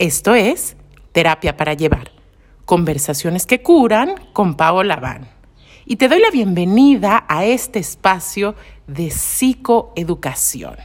Esto 0.00 0.34
es 0.34 0.78
Terapia 1.12 1.58
para 1.58 1.74
Llevar. 1.74 2.10
Conversaciones 2.64 3.44
que 3.44 3.60
curan 3.60 4.14
con 4.32 4.54
Paola 4.54 4.96
Van. 4.96 5.28
Y 5.84 5.96
te 5.96 6.08
doy 6.08 6.20
la 6.20 6.30
bienvenida 6.30 7.26
a 7.28 7.44
este 7.44 7.80
espacio 7.80 8.54
de 8.86 9.10
psicoeducación. 9.10 10.76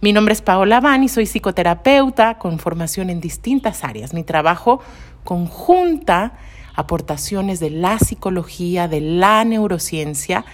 Mi 0.00 0.12
nombre 0.12 0.34
es 0.34 0.40
Paola 0.40 0.78
Van 0.78 1.02
y 1.02 1.08
soy 1.08 1.26
psicoterapeuta 1.26 2.38
con 2.38 2.60
formación 2.60 3.10
en 3.10 3.20
distintas 3.20 3.82
áreas. 3.82 4.14
Mi 4.14 4.22
trabajo 4.22 4.78
conjunta 5.24 6.34
aportaciones 6.76 7.58
de 7.58 7.70
la 7.70 7.98
psicología, 7.98 8.86
de 8.86 9.00
la 9.00 9.44
neurociencia, 9.44 10.44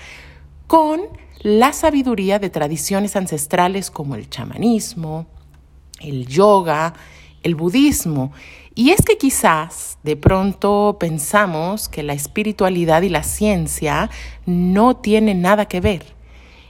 con 0.67 1.03
la 1.43 1.75
sabiduría 1.75 2.39
de 2.39 2.49
tradiciones 2.49 3.15
ancestrales 3.15 3.91
como 3.91 4.15
el 4.15 4.31
chamanismo, 4.31 5.27
el 6.01 6.27
yoga, 6.27 6.95
el 7.43 7.55
budismo. 7.55 8.33
Y 8.75 8.91
es 8.91 9.03
que 9.03 9.19
quizás 9.19 9.99
de 10.03 10.17
pronto 10.17 10.97
pensamos 10.99 11.89
que 11.89 12.03
la 12.03 12.13
espiritualidad 12.13 13.03
y 13.03 13.09
la 13.09 13.23
ciencia 13.23 14.11
no 14.47 14.97
tienen 14.97 15.43
nada 15.43 15.67
que 15.67 15.81
ver. 15.81 16.05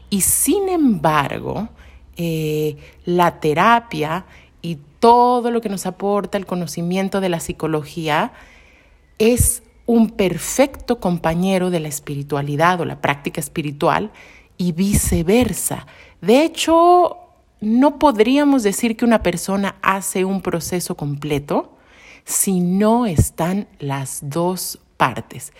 Y 0.09 0.23
sin 0.23 0.69
embargo, 0.69 1.69
eh, 2.16 2.77
la 3.05 3.41
terapia 3.41 4.25
y 4.62 4.78
todo 4.98 5.51
lo 5.51 5.61
que 5.61 5.69
nos 5.69 5.87
aporta 5.87 6.37
el 6.37 6.47
conocimiento 6.47 7.20
de 7.20 7.28
la 7.28 7.41
psicología 7.41 8.33
es 9.19 9.62
un 9.87 10.11
perfecto 10.11 11.00
compañero 11.00 11.70
de 11.70 11.80
la 11.80 11.89
espiritualidad 11.89 12.80
o 12.80 12.84
la 12.84 13.00
práctica 13.00 13.41
espiritual 13.41 14.11
y 14.56 14.73
viceversa. 14.73 15.87
De 16.20 16.45
hecho, 16.45 17.16
no 17.60 17.98
podríamos 17.98 18.62
decir 18.62 18.96
que 18.96 19.05
una 19.05 19.23
persona 19.23 19.77
hace 19.82 20.24
un 20.24 20.41
proceso 20.41 20.96
completo 20.96 21.77
si 22.24 22.60
no 22.60 23.06
están 23.06 23.69
las 23.78 24.20
dos 24.22 24.78
partes. 24.97 25.52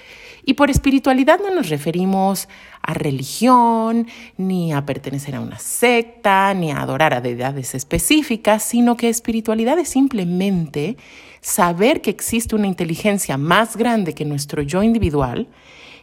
Y 0.45 0.55
por 0.55 0.71
espiritualidad 0.71 1.41
no 1.41 1.55
nos 1.55 1.71
referimos 1.71 2.49
a 2.83 2.93
religión, 2.93 4.07
ni 4.37 4.73
a 4.73 4.85
pertenecer 4.85 5.35
a 5.35 5.41
una 5.41 5.59
secta, 5.59 6.53
ni 6.55 6.71
a 6.71 6.83
adorar 6.83 7.15
a 7.15 7.21
deidades 7.21 7.75
específicas, 7.75 8.63
sino 8.63 8.97
que 8.97 9.09
espiritualidad 9.09 9.79
es 9.79 9.89
simplemente 9.89 10.99
saber 11.41 12.03
que 12.03 12.11
existe 12.11 12.55
una 12.55 12.67
inteligencia 12.67 13.39
más 13.39 13.77
grande 13.77 14.15
que 14.15 14.27
nuestro 14.27 14.61
yo 14.63 14.83
individual 14.83 15.49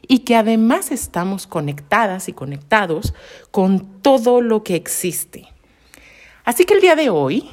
y 0.07 0.19
que 0.19 0.35
además 0.35 0.91
estamos 0.91 1.45
conectadas 1.45 2.29
y 2.29 2.33
conectados 2.33 3.13
con 3.51 4.01
todo 4.01 4.41
lo 4.41 4.63
que 4.63 4.75
existe. 4.75 5.47
Así 6.47 6.63
que 6.63 6.75
el 6.75 6.79
día 6.79 6.95
de 6.95 7.09
hoy 7.09 7.49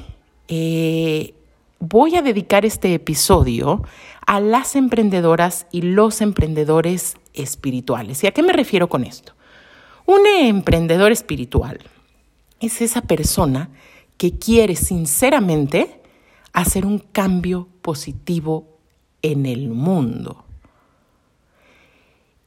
eh, 0.47 1.33
voy 1.79 2.15
a 2.15 2.21
dedicar 2.21 2.63
este 2.63 2.93
episodio 2.93 3.83
a 4.25 4.39
las 4.39 4.77
emprendedoras 4.77 5.67
y 5.69 5.81
los 5.81 6.21
emprendedores 6.21 7.17
espirituales. 7.33 8.23
¿Y 8.23 8.27
a 8.27 8.31
qué 8.31 8.41
me 8.41 8.53
refiero 8.53 8.87
con 8.87 9.03
esto? 9.03 9.33
Un 10.05 10.21
emprendedor 10.25 11.11
espiritual 11.11 11.79
es 12.61 12.81
esa 12.81 13.01
persona 13.01 13.69
que 14.15 14.37
quiere 14.39 14.77
sinceramente 14.77 15.99
hacer 16.53 16.85
un 16.85 16.99
cambio 16.99 17.67
positivo 17.81 18.77
en 19.21 19.45
el 19.45 19.71
mundo. 19.71 20.45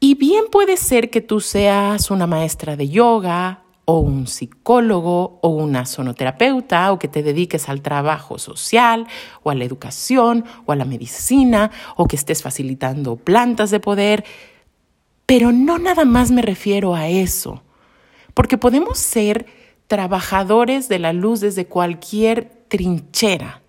Y 0.00 0.14
bien 0.14 0.46
puede 0.50 0.78
ser 0.78 1.10
que 1.10 1.20
tú 1.20 1.40
seas 1.40 2.10
una 2.10 2.26
maestra 2.26 2.74
de 2.74 2.88
yoga, 2.88 3.64
o 3.90 4.00
un 4.00 4.26
psicólogo 4.26 5.38
o 5.40 5.48
una 5.48 5.86
sonoterapeuta 5.86 6.92
o 6.92 6.98
que 6.98 7.08
te 7.08 7.22
dediques 7.22 7.70
al 7.70 7.80
trabajo 7.80 8.38
social 8.38 9.06
o 9.42 9.48
a 9.48 9.54
la 9.54 9.64
educación 9.64 10.44
o 10.66 10.72
a 10.72 10.76
la 10.76 10.84
medicina 10.84 11.70
o 11.96 12.06
que 12.06 12.16
estés 12.16 12.42
facilitando 12.42 13.16
plantas 13.16 13.70
de 13.70 13.80
poder. 13.80 14.26
Pero 15.24 15.52
no 15.52 15.78
nada 15.78 16.04
más 16.04 16.30
me 16.30 16.42
refiero 16.42 16.94
a 16.94 17.08
eso, 17.08 17.62
porque 18.34 18.58
podemos 18.58 18.98
ser 18.98 19.46
trabajadores 19.86 20.90
de 20.90 20.98
la 20.98 21.14
luz 21.14 21.40
desde 21.40 21.64
cualquier 21.64 22.66
trinchera. 22.68 23.62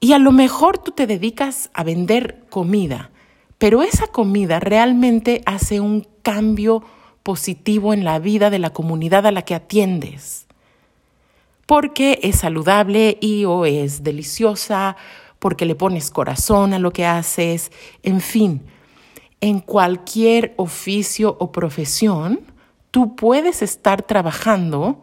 Y 0.00 0.12
a 0.12 0.18
lo 0.18 0.32
mejor 0.32 0.78
tú 0.78 0.90
te 0.90 1.06
dedicas 1.06 1.70
a 1.72 1.84
vender 1.84 2.46
comida, 2.50 3.12
pero 3.58 3.84
esa 3.84 4.08
comida 4.08 4.58
realmente 4.58 5.40
hace 5.46 5.78
un 5.78 6.08
cambio 6.22 6.82
positivo 7.22 7.92
en 7.92 8.04
la 8.04 8.18
vida 8.18 8.50
de 8.50 8.58
la 8.58 8.70
comunidad 8.70 9.26
a 9.26 9.32
la 9.32 9.42
que 9.42 9.54
atiendes. 9.54 10.46
Porque 11.66 12.18
es 12.22 12.36
saludable 12.36 13.18
y 13.20 13.44
o 13.44 13.64
es 13.64 14.02
deliciosa, 14.02 14.96
porque 15.38 15.64
le 15.66 15.74
pones 15.74 16.10
corazón 16.10 16.74
a 16.74 16.78
lo 16.78 16.92
que 16.92 17.06
haces, 17.06 17.72
en 18.02 18.20
fin, 18.20 18.62
en 19.40 19.60
cualquier 19.60 20.54
oficio 20.56 21.36
o 21.40 21.50
profesión, 21.50 22.40
tú 22.90 23.16
puedes 23.16 23.62
estar 23.62 24.02
trabajando 24.02 25.02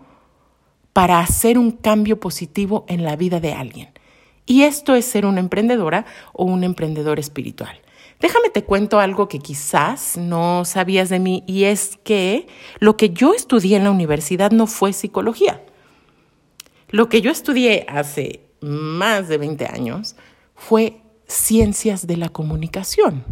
para 0.94 1.20
hacer 1.20 1.58
un 1.58 1.72
cambio 1.72 2.20
positivo 2.20 2.86
en 2.88 3.04
la 3.04 3.16
vida 3.16 3.40
de 3.40 3.54
alguien. 3.54 3.90
Y 4.46 4.64
esto 4.64 4.96
es 4.96 5.06
ser 5.06 5.26
una 5.26 5.40
emprendedora 5.40 6.06
o 6.34 6.46
un 6.46 6.64
emprendedor 6.64 7.20
espiritual. 7.20 7.80
Déjame 8.20 8.50
te 8.50 8.64
cuento 8.64 9.00
algo 9.00 9.28
que 9.28 9.40
quizás 9.40 10.18
no 10.18 10.66
sabías 10.66 11.10
de 11.10 11.20
mí 11.20 11.44
y 11.46 11.66
es 11.66 12.00
que 12.04 12.48
lo 12.80 12.98
que 12.98 13.12
yo 13.12 13.34
estudié 13.34 13.78
en 13.78 13.84
la 13.84 13.92
universidad 13.92 14.52
no 14.52 14.66
fue 14.66 14.94
psicología. 14.94 15.64
Lo 16.90 17.10
que 17.10 17.22
yo 17.22 17.30
estudié 17.30 17.86
hace 17.88 18.42
más 18.62 19.28
de 19.28 19.38
20 19.38 19.68
años 19.68 20.16
fue 20.56 21.02
ciencias 21.28 22.08
de 22.08 22.18
la 22.18 22.30
comunicación. 22.30 23.24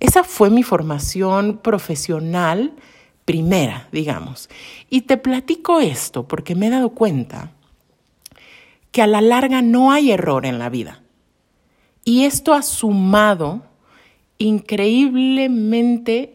Esa 0.00 0.24
fue 0.24 0.50
mi 0.50 0.62
formación 0.62 1.58
profesional 1.58 2.74
primera, 3.24 3.88
digamos. 3.92 4.48
Y 4.90 5.02
te 5.02 5.16
platico 5.16 5.80
esto 5.80 6.26
porque 6.26 6.54
me 6.54 6.66
he 6.66 6.70
dado 6.70 6.90
cuenta 6.90 7.52
que 8.90 9.02
a 9.02 9.06
la 9.06 9.20
larga 9.20 9.62
no 9.62 9.92
hay 9.92 10.10
error 10.10 10.46
en 10.46 10.58
la 10.58 10.68
vida. 10.68 11.02
Y 12.04 12.24
esto 12.24 12.54
ha 12.54 12.62
sumado 12.62 13.67
increíblemente 14.38 16.34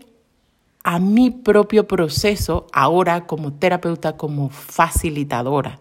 a 0.84 1.00
mi 1.00 1.32
propio 1.32 1.88
proceso 1.88 2.68
ahora 2.74 3.26
como 3.26 3.54
terapeuta, 3.54 4.18
como 4.18 4.50
facilitadora. 4.50 5.80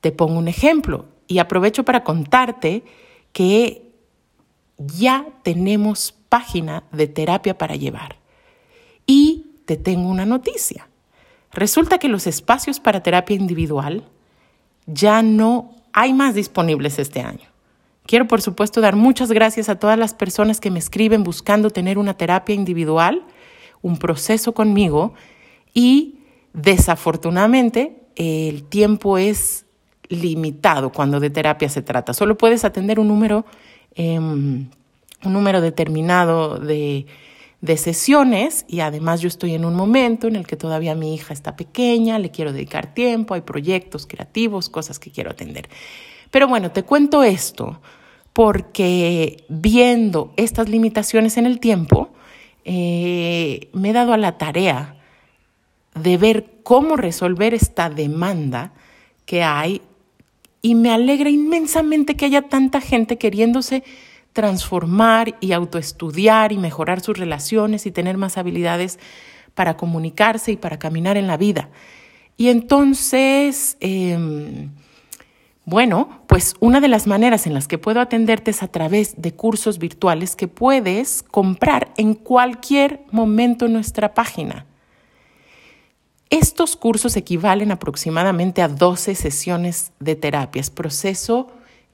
Te 0.00 0.12
pongo 0.12 0.38
un 0.38 0.48
ejemplo 0.48 1.06
y 1.26 1.38
aprovecho 1.38 1.84
para 1.84 2.04
contarte 2.04 2.84
que 3.32 3.90
ya 4.76 5.26
tenemos 5.42 6.12
página 6.28 6.84
de 6.92 7.06
terapia 7.06 7.56
para 7.56 7.76
llevar. 7.76 8.16
Y 9.06 9.46
te 9.64 9.76
tengo 9.76 10.08
una 10.08 10.26
noticia. 10.26 10.88
Resulta 11.52 11.98
que 11.98 12.08
los 12.08 12.26
espacios 12.26 12.80
para 12.80 13.02
terapia 13.02 13.36
individual 13.36 14.04
ya 14.86 15.22
no 15.22 15.74
hay 15.92 16.12
más 16.12 16.34
disponibles 16.34 16.98
este 16.98 17.20
año. 17.20 17.51
Quiero, 18.06 18.26
por 18.26 18.42
supuesto, 18.42 18.80
dar 18.80 18.96
muchas 18.96 19.30
gracias 19.30 19.68
a 19.68 19.78
todas 19.78 19.98
las 19.98 20.14
personas 20.14 20.60
que 20.60 20.70
me 20.70 20.78
escriben 20.78 21.22
buscando 21.22 21.70
tener 21.70 21.98
una 21.98 22.14
terapia 22.14 22.54
individual, 22.54 23.22
un 23.80 23.96
proceso 23.96 24.52
conmigo 24.52 25.14
y 25.72 26.18
desafortunadamente 26.52 28.02
el 28.16 28.64
tiempo 28.64 29.18
es 29.18 29.66
limitado 30.08 30.90
cuando 30.90 31.20
de 31.20 31.30
terapia 31.30 31.68
se 31.68 31.82
trata. 31.82 32.12
Solo 32.12 32.36
puedes 32.36 32.64
atender 32.64 32.98
un 32.98 33.08
número, 33.08 33.46
em, 33.94 34.68
un 35.24 35.32
número 35.32 35.60
determinado 35.60 36.58
de, 36.58 37.06
de 37.62 37.76
sesiones 37.76 38.64
y 38.68 38.80
además 38.80 39.20
yo 39.20 39.28
estoy 39.28 39.54
en 39.54 39.64
un 39.64 39.74
momento 39.74 40.26
en 40.26 40.36
el 40.36 40.46
que 40.46 40.56
todavía 40.56 40.94
mi 40.94 41.14
hija 41.14 41.32
está 41.32 41.56
pequeña, 41.56 42.18
le 42.18 42.30
quiero 42.30 42.52
dedicar 42.52 42.92
tiempo, 42.92 43.34
hay 43.34 43.42
proyectos 43.42 44.06
creativos, 44.06 44.68
cosas 44.68 44.98
que 44.98 45.10
quiero 45.10 45.30
atender. 45.30 45.68
Pero 46.32 46.48
bueno, 46.48 46.72
te 46.72 46.82
cuento 46.82 47.22
esto 47.22 47.80
porque 48.32 49.44
viendo 49.50 50.32
estas 50.36 50.68
limitaciones 50.68 51.36
en 51.36 51.44
el 51.44 51.60
tiempo, 51.60 52.08
eh, 52.64 53.68
me 53.74 53.90
he 53.90 53.92
dado 53.92 54.14
a 54.14 54.16
la 54.16 54.38
tarea 54.38 54.96
de 55.94 56.16
ver 56.16 56.46
cómo 56.62 56.96
resolver 56.96 57.52
esta 57.52 57.90
demanda 57.90 58.72
que 59.26 59.42
hay 59.42 59.82
y 60.62 60.74
me 60.74 60.90
alegra 60.90 61.28
inmensamente 61.28 62.16
que 62.16 62.24
haya 62.24 62.42
tanta 62.42 62.80
gente 62.80 63.18
queriéndose 63.18 63.84
transformar 64.32 65.36
y 65.40 65.52
autoestudiar 65.52 66.52
y 66.52 66.56
mejorar 66.56 67.02
sus 67.02 67.18
relaciones 67.18 67.84
y 67.84 67.90
tener 67.90 68.16
más 68.16 68.38
habilidades 68.38 68.98
para 69.54 69.76
comunicarse 69.76 70.52
y 70.52 70.56
para 70.56 70.78
caminar 70.78 71.18
en 71.18 71.26
la 71.26 71.36
vida. 71.36 71.68
Y 72.38 72.48
entonces, 72.48 73.76
em, 73.80 74.70
bueno, 75.64 76.22
pues 76.26 76.54
una 76.58 76.80
de 76.80 76.88
las 76.88 77.06
maneras 77.06 77.46
en 77.46 77.54
las 77.54 77.68
que 77.68 77.78
puedo 77.78 78.00
atenderte 78.00 78.50
es 78.50 78.62
a 78.62 78.68
través 78.68 79.20
de 79.22 79.34
cursos 79.34 79.78
virtuales 79.78 80.34
que 80.34 80.48
puedes 80.48 81.22
comprar 81.22 81.92
en 81.96 82.14
cualquier 82.14 83.04
momento 83.12 83.66
en 83.66 83.74
nuestra 83.74 84.12
página. 84.12 84.66
Estos 86.30 86.76
cursos 86.76 87.16
equivalen 87.16 87.70
aproximadamente 87.70 88.62
a 88.62 88.68
12 88.68 89.14
sesiones 89.14 89.92
de 90.00 90.16
terapia. 90.16 90.60
Es 90.60 90.70
proceso 90.70 91.48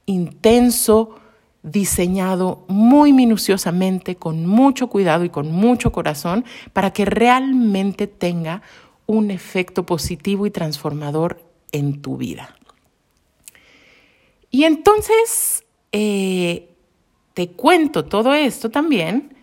intenso, 0.07 1.17
diseñado 1.63 2.65
muy 2.69 3.13
minuciosamente, 3.13 4.17
con 4.17 4.47
mucho 4.47 4.87
cuidado 4.87 5.25
y 5.25 5.29
con 5.29 5.53
mucho 5.53 5.93
corazón, 5.93 6.45
para 6.73 6.93
que 6.93 7.05
realmente 7.05 8.07
tenga 8.07 8.63
un 9.07 9.31
efecto 9.31 9.85
positivo 9.85 10.47
y 10.47 10.51
transformador 10.51 11.43
en 11.73 12.01
tu 12.01 12.17
vida. 12.17 12.58
Y 14.51 14.65
entonces 14.65 15.65
eh, 15.93 16.75
te 17.35 17.51
cuento 17.51 18.05
todo 18.05 18.35
esto 18.35 18.71
también 18.71 19.37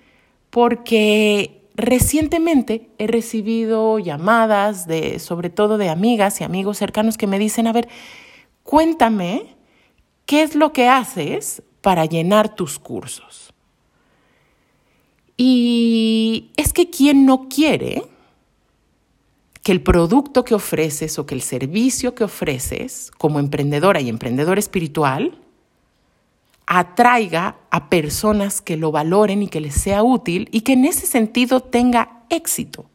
porque 0.50 1.62
recientemente 1.76 2.90
he 2.98 3.08
recibido 3.08 4.00
llamadas 4.00 4.88
de, 4.88 5.20
sobre 5.20 5.50
todo 5.50 5.78
de 5.78 5.90
amigas 5.90 6.42
y 6.42 6.44
amigos 6.44 6.78
cercanos 6.78 7.18
que 7.18 7.28
me 7.28 7.40
dicen, 7.40 7.68
a 7.68 7.74
ver, 7.74 7.88
cuéntame 8.64 9.56
qué 10.26 10.44
es 10.44 10.56
lo 10.56 10.74
que 10.74 10.88
haces 10.88 11.62
para 11.82 12.06
llenar 12.06 12.56
tus 12.56 12.80
cursos. 12.80 13.54
Y 15.38 16.52
es 16.56 16.72
que 16.74 16.90
quien 16.90 17.26
no 17.26 17.48
quiere 17.50 18.04
que 19.66 19.72
el 19.72 19.82
producto 19.82 20.46
que 20.46 20.54
ofreces 20.54 21.18
o 21.18 21.26
que 21.26 21.34
el 21.34 21.42
servicio 21.42 22.14
que 22.14 22.24
ofreces 22.24 23.10
como 23.18 23.40
emprendedora 23.40 24.00
y 24.00 24.10
emprendedor 24.10 24.60
espiritual 24.60 25.40
atraiga 26.68 27.56
a 27.72 27.90
personas 27.90 28.62
que 28.62 28.78
lo 28.78 28.92
valoren 28.92 29.42
y 29.42 29.48
que 29.48 29.62
les 29.62 29.74
sea 29.74 30.04
útil 30.04 30.50
y 30.52 30.62
que 30.62 30.74
en 30.74 30.86
ese 30.86 31.08
sentido 31.08 31.62
tenga 31.62 32.26
éxito. 32.30 32.86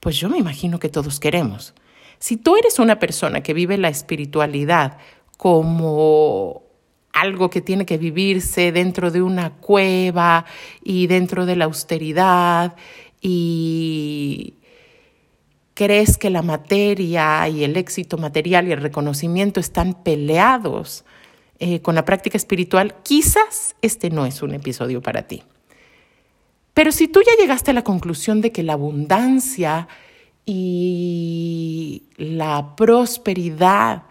Pues 0.00 0.16
yo 0.16 0.28
me 0.28 0.38
imagino 0.38 0.80
que 0.80 0.88
todos 0.88 1.20
queremos. 1.20 1.72
Si 2.18 2.36
tú 2.36 2.56
eres 2.56 2.80
una 2.80 2.98
persona 2.98 3.40
que 3.40 3.54
vive 3.54 3.78
la 3.78 3.90
espiritualidad 3.90 4.98
como 5.36 6.64
algo 7.12 7.48
que 7.48 7.60
tiene 7.60 7.86
que 7.86 7.96
vivirse 7.96 8.72
dentro 8.72 9.12
de 9.12 9.22
una 9.22 9.50
cueva 9.50 10.46
y 10.82 11.06
dentro 11.06 11.46
de 11.46 11.54
la 11.54 11.66
austeridad 11.66 12.74
y 13.20 14.54
crees 15.74 16.16
que 16.16 16.30
la 16.30 16.42
materia 16.42 17.48
y 17.48 17.64
el 17.64 17.76
éxito 17.76 18.16
material 18.16 18.68
y 18.68 18.72
el 18.72 18.80
reconocimiento 18.80 19.60
están 19.60 19.94
peleados 20.02 21.04
eh, 21.58 21.80
con 21.80 21.94
la 21.94 22.04
práctica 22.04 22.36
espiritual, 22.36 22.94
quizás 23.02 23.76
este 23.82 24.10
no 24.10 24.26
es 24.26 24.42
un 24.42 24.54
episodio 24.54 25.02
para 25.02 25.22
ti. 25.22 25.42
Pero 26.72 26.90
si 26.90 27.06
tú 27.06 27.20
ya 27.24 27.40
llegaste 27.40 27.70
a 27.70 27.74
la 27.74 27.84
conclusión 27.84 28.40
de 28.40 28.50
que 28.50 28.62
la 28.62 28.72
abundancia 28.72 29.88
y 30.46 32.04
la 32.16 32.74
prosperidad 32.76 34.04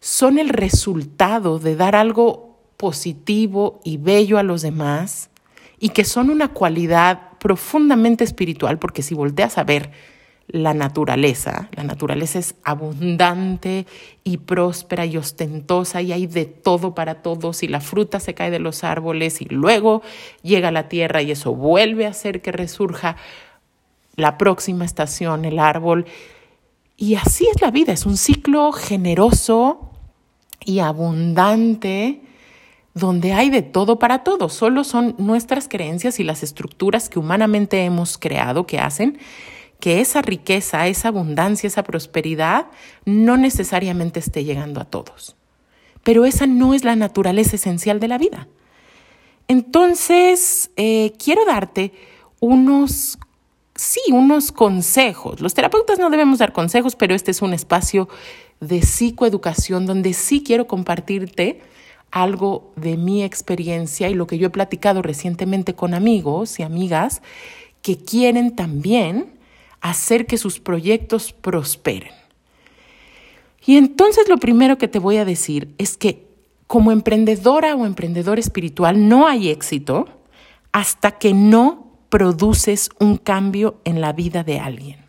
son 0.00 0.38
el 0.38 0.48
resultado 0.48 1.60
de 1.60 1.76
dar 1.76 1.94
algo 1.94 2.58
positivo 2.76 3.80
y 3.84 3.96
bello 3.96 4.38
a 4.38 4.42
los 4.42 4.62
demás 4.62 5.30
y 5.78 5.90
que 5.90 6.04
son 6.04 6.30
una 6.30 6.48
cualidad 6.48 7.38
profundamente 7.38 8.24
espiritual, 8.24 8.78
porque 8.78 9.02
si 9.02 9.14
volteas 9.14 9.58
a 9.58 9.64
ver 9.64 9.90
la 10.52 10.74
naturaleza, 10.74 11.68
la 11.72 11.82
naturaleza 11.82 12.38
es 12.38 12.54
abundante 12.62 13.86
y 14.22 14.36
próspera 14.36 15.04
y 15.06 15.16
ostentosa 15.16 16.02
y 16.02 16.12
hay 16.12 16.26
de 16.26 16.44
todo 16.44 16.94
para 16.94 17.22
todos 17.22 17.62
y 17.62 17.68
la 17.68 17.80
fruta 17.80 18.20
se 18.20 18.34
cae 18.34 18.50
de 18.50 18.60
los 18.60 18.84
árboles 18.84 19.40
y 19.40 19.46
luego 19.46 20.02
llega 20.42 20.68
a 20.68 20.72
la 20.72 20.88
tierra 20.88 21.22
y 21.22 21.32
eso 21.32 21.54
vuelve 21.54 22.06
a 22.06 22.10
hacer 22.10 22.42
que 22.42 22.52
resurja 22.52 23.16
la 24.14 24.38
próxima 24.38 24.84
estación, 24.84 25.44
el 25.44 25.58
árbol. 25.58 26.06
Y 26.96 27.16
así 27.16 27.48
es 27.52 27.60
la 27.60 27.70
vida, 27.70 27.92
es 27.92 28.06
un 28.06 28.16
ciclo 28.16 28.70
generoso, 28.72 29.88
y 30.64 30.78
abundante 30.80 32.20
donde 32.94 33.32
hay 33.32 33.50
de 33.50 33.62
todo 33.62 33.98
para 33.98 34.22
todo. 34.22 34.48
Solo 34.48 34.84
son 34.84 35.14
nuestras 35.18 35.68
creencias 35.68 36.20
y 36.20 36.24
las 36.24 36.42
estructuras 36.42 37.08
que 37.08 37.18
humanamente 37.18 37.84
hemos 37.84 38.18
creado 38.18 38.66
que 38.66 38.78
hacen 38.78 39.18
que 39.82 40.00
esa 40.00 40.22
riqueza, 40.22 40.86
esa 40.86 41.08
abundancia, 41.08 41.66
esa 41.66 41.82
prosperidad 41.82 42.66
no 43.04 43.36
necesariamente 43.36 44.20
esté 44.20 44.44
llegando 44.44 44.80
a 44.80 44.84
todos. 44.84 45.34
Pero 46.04 46.24
esa 46.24 46.46
no 46.46 46.72
es 46.72 46.84
la 46.84 46.94
naturaleza 46.94 47.56
esencial 47.56 47.98
de 47.98 48.06
la 48.06 48.16
vida. 48.16 48.46
Entonces, 49.48 50.70
eh, 50.76 51.12
quiero 51.18 51.44
darte 51.44 51.92
unos, 52.38 53.18
sí, 53.74 54.00
unos 54.12 54.52
consejos. 54.52 55.40
Los 55.40 55.52
terapeutas 55.52 55.98
no 55.98 56.10
debemos 56.10 56.38
dar 56.38 56.52
consejos, 56.52 56.94
pero 56.94 57.16
este 57.16 57.32
es 57.32 57.42
un 57.42 57.52
espacio 57.52 58.08
de 58.60 58.82
psicoeducación 58.82 59.84
donde 59.84 60.12
sí 60.12 60.44
quiero 60.44 60.68
compartirte 60.68 61.60
algo 62.12 62.72
de 62.76 62.96
mi 62.96 63.24
experiencia 63.24 64.08
y 64.08 64.14
lo 64.14 64.28
que 64.28 64.38
yo 64.38 64.46
he 64.46 64.50
platicado 64.50 65.02
recientemente 65.02 65.74
con 65.74 65.92
amigos 65.92 66.60
y 66.60 66.62
amigas 66.62 67.20
que 67.82 67.96
quieren 67.96 68.54
también 68.54 69.41
hacer 69.82 70.26
que 70.26 70.38
sus 70.38 70.60
proyectos 70.60 71.32
prosperen. 71.32 72.12
Y 73.66 73.76
entonces 73.76 74.28
lo 74.28 74.38
primero 74.38 74.78
que 74.78 74.88
te 74.88 74.98
voy 74.98 75.18
a 75.18 75.24
decir 75.24 75.74
es 75.76 75.96
que 75.96 76.26
como 76.66 76.90
emprendedora 76.90 77.76
o 77.76 77.84
emprendedor 77.84 78.38
espiritual 78.38 79.08
no 79.08 79.26
hay 79.26 79.50
éxito 79.50 80.08
hasta 80.72 81.12
que 81.12 81.34
no 81.34 81.98
produces 82.08 82.88
un 82.98 83.18
cambio 83.18 83.80
en 83.84 84.00
la 84.00 84.12
vida 84.12 84.42
de 84.42 84.58
alguien. 84.58 85.04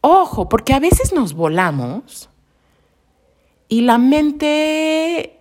Ojo, 0.00 0.48
porque 0.48 0.72
a 0.72 0.80
veces 0.80 1.12
nos 1.12 1.34
volamos 1.34 2.28
y 3.68 3.82
la 3.82 3.98
mente 3.98 5.38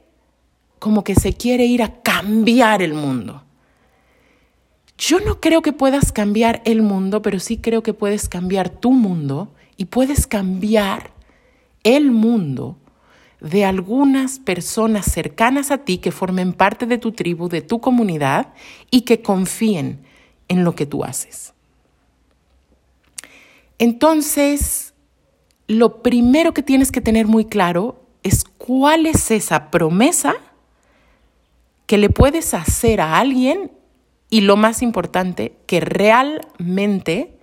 como 0.80 1.04
que 1.04 1.16
se 1.16 1.34
quiere 1.34 1.66
ir 1.66 1.82
a 1.82 2.02
cambiar 2.02 2.82
el 2.82 2.94
mundo. 2.94 3.44
Yo 5.00 5.22
no 5.22 5.40
creo 5.40 5.62
que 5.62 5.72
puedas 5.72 6.12
cambiar 6.12 6.62
el 6.66 6.82
mundo, 6.82 7.22
pero 7.22 7.40
sí 7.40 7.58
creo 7.58 7.82
que 7.82 7.94
puedes 7.94 8.28
cambiar 8.28 8.70
tu 8.70 8.92
mundo 8.92 9.56
y 9.78 9.86
puedes 9.86 10.28
cambiar 10.28 11.12
el 11.84 12.12
mundo 12.12 12.78
de 13.40 13.64
algunas 13.64 14.40
personas 14.40 15.06
cercanas 15.06 15.72
a 15.72 15.78
ti 15.80 16.00
que 16.00 16.12
formen 16.12 16.52
parte 16.52 16.86
de 16.86 16.98
tu 16.98 17.14
tribu, 17.14 17.48
de 17.48 17.62
tu 17.62 17.80
comunidad 17.80 18.54
y 18.92 19.02
que 19.02 19.22
confíen 19.22 20.02
en 20.50 20.66
lo 20.66 20.76
que 20.76 20.86
tú 20.86 21.06
haces. 21.06 21.54
Entonces, 23.78 24.94
lo 25.68 26.04
primero 26.04 26.54
que 26.54 26.62
tienes 26.62 26.92
que 26.92 27.00
tener 27.00 27.26
muy 27.26 27.46
claro 27.46 28.04
es 28.22 28.44
cuál 28.44 29.06
es 29.06 29.32
esa 29.32 29.72
promesa 29.72 30.36
que 31.86 31.98
le 31.98 32.10
puedes 32.10 32.54
hacer 32.54 33.00
a 33.00 33.18
alguien 33.18 33.72
y 34.30 34.42
lo 34.42 34.58
más 34.58 34.82
importante, 34.82 35.56
que 35.66 35.80
realmente 35.80 37.38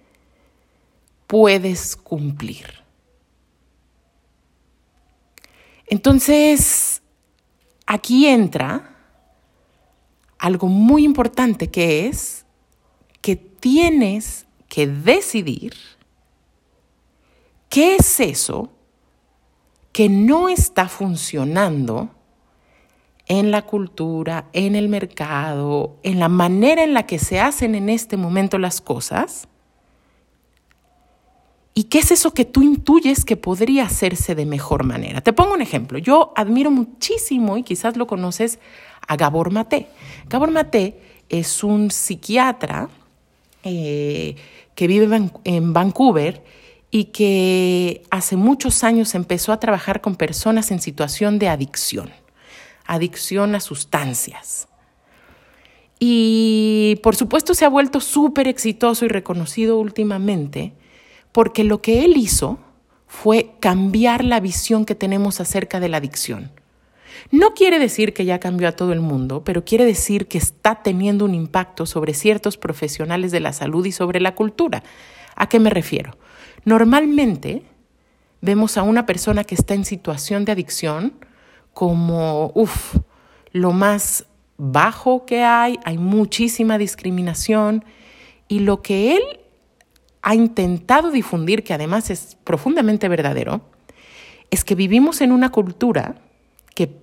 puedes 1.27 1.97
cumplir. 1.97 2.67
Entonces, 5.87 7.03
aquí 7.87 8.27
entra 8.27 8.97
algo 10.39 10.69
muy 10.69 11.05
importante 11.05 11.69
que 11.69 12.07
es 12.07 12.45
que 13.21 13.37
tienes 13.37 14.47
que 14.69 14.87
decidir 14.87 15.75
¿Qué 17.69 17.97
es 17.97 18.21
eso 18.21 18.71
que 19.93 20.09
no 20.09 20.49
está 20.49 20.89
funcionando 20.89 22.09
en 23.27 23.51
la 23.51 23.63
cultura, 23.63 24.49
en 24.53 24.77
el 24.77 24.89
mercado, 24.89 25.97
en 26.03 26.19
la 26.19 26.29
manera 26.29 26.85
en 26.85 26.95
la 26.95 27.07
que 27.07 27.19
se 27.19 27.41
hacen 27.41 27.75
en 27.75 27.89
este 27.89 28.17
momento 28.17 28.59
las 28.59 28.81
cosas? 28.81 29.49
¿Y 31.75 31.85
qué 31.85 31.99
es 31.99 32.11
eso 32.11 32.33
que 32.33 32.47
tú 32.47 32.63
intuyes 32.63 33.25
que 33.25 33.37
podría 33.37 33.85
hacerse 33.85 34.35
de 34.35 34.47
mejor 34.47 34.85
manera? 34.85 35.21
Te 35.21 35.35
pongo 35.35 35.53
un 35.53 35.61
ejemplo. 35.61 35.99
Yo 35.99 36.33
admiro 36.35 36.71
muchísimo, 36.71 37.59
y 37.59 37.63
quizás 37.63 37.99
lo 37.99 38.07
conoces, 38.07 38.59
a 39.07 39.17
Gabor 39.17 39.51
Maté. 39.51 39.89
Gabor 40.29 40.51
Maté 40.51 40.99
es 41.29 41.63
un 41.63 41.91
psiquiatra 41.91 42.89
eh, 43.63 44.37
que 44.75 44.87
vive 44.87 45.31
en 45.45 45.73
Vancouver 45.75 46.43
y 46.91 47.05
que 47.07 48.03
hace 48.11 48.37
muchos 48.37 48.85
años 48.85 49.15
empezó 49.15 49.53
a 49.53 49.61
trabajar 49.61 50.01
con 50.01 50.17
personas 50.17 50.71
en 50.71 50.81
situación 50.81 51.39
de 51.39 51.49
adicción, 51.49 52.11
adicción 52.87 53.55
a 53.55 53.61
sustancias. 53.61 54.69
Y 55.99 57.01
por 57.03 57.17
supuesto 57.17 57.55
se 57.55 57.65
ha 57.65 57.71
vuelto 57.71 58.01
súper 58.01 58.49
exitoso 58.49 59.05
y 59.05 59.09
reconocido 59.09 59.79
últimamente 59.79 60.75
porque 61.33 61.65
lo 61.65 61.83
que 61.83 62.05
él 62.05 62.17
hizo 62.17 62.59
fue 63.07 63.55
cambiar 63.61 64.25
la 64.25 64.41
visión 64.41 64.85
que 64.85 64.95
tenemos 64.95 65.41
acerca 65.41 65.81
de 65.81 65.89
la 65.89 65.99
adicción. 65.99 66.51
No 67.31 67.55
quiere 67.55 67.79
decir 67.79 68.13
que 68.13 68.25
ya 68.25 68.41
cambió 68.41 68.69
a 68.69 68.73
todo 68.73 68.93
el 68.93 69.01
mundo, 69.01 69.43
pero 69.45 69.65
quiere 69.65 69.85
decir 69.85 70.29
que 70.29 70.39
está 70.39 70.83
teniendo 70.83 71.25
un 71.25 71.35
impacto 71.35 71.87
sobre 71.87 72.15
ciertos 72.15 72.57
profesionales 72.57 73.33
de 73.33 73.41
la 73.41 73.53
salud 73.53 73.85
y 73.87 73.93
sobre 73.93 74.21
la 74.21 74.35
cultura. 74.35 74.83
¿A 75.35 75.49
qué 75.49 75.59
me 75.59 75.71
refiero? 75.71 76.17
Normalmente 76.65 77.63
vemos 78.41 78.77
a 78.77 78.83
una 78.83 79.07
persona 79.07 79.45
que 79.45 79.55
está 79.55 79.75
en 79.75 79.85
situación 79.85 80.45
de 80.45 80.53
adicción 80.53 81.15
como, 81.77 82.53
uff, 82.55 82.97
lo 83.53 83.73
más 83.73 84.25
bajo 84.57 85.27
que 85.27 85.45
hay, 85.45 85.79
hay 85.85 85.99
muchísima 85.99 86.79
discriminación 86.79 87.85
y 88.49 88.61
lo 88.61 88.81
que 88.81 89.15
él 89.15 89.23
ha 90.23 90.35
intentado 90.35 91.11
difundir, 91.11 91.65
que 91.65 91.75
además 91.75 92.09
es 92.09 92.39
profundamente 92.45 93.11
verdadero, 93.11 93.61
es 94.51 94.65
que 94.65 94.75
vivimos 94.75 95.21
en 95.21 95.33
una 95.33 95.51
cultura 95.51 96.15
que 96.75 96.97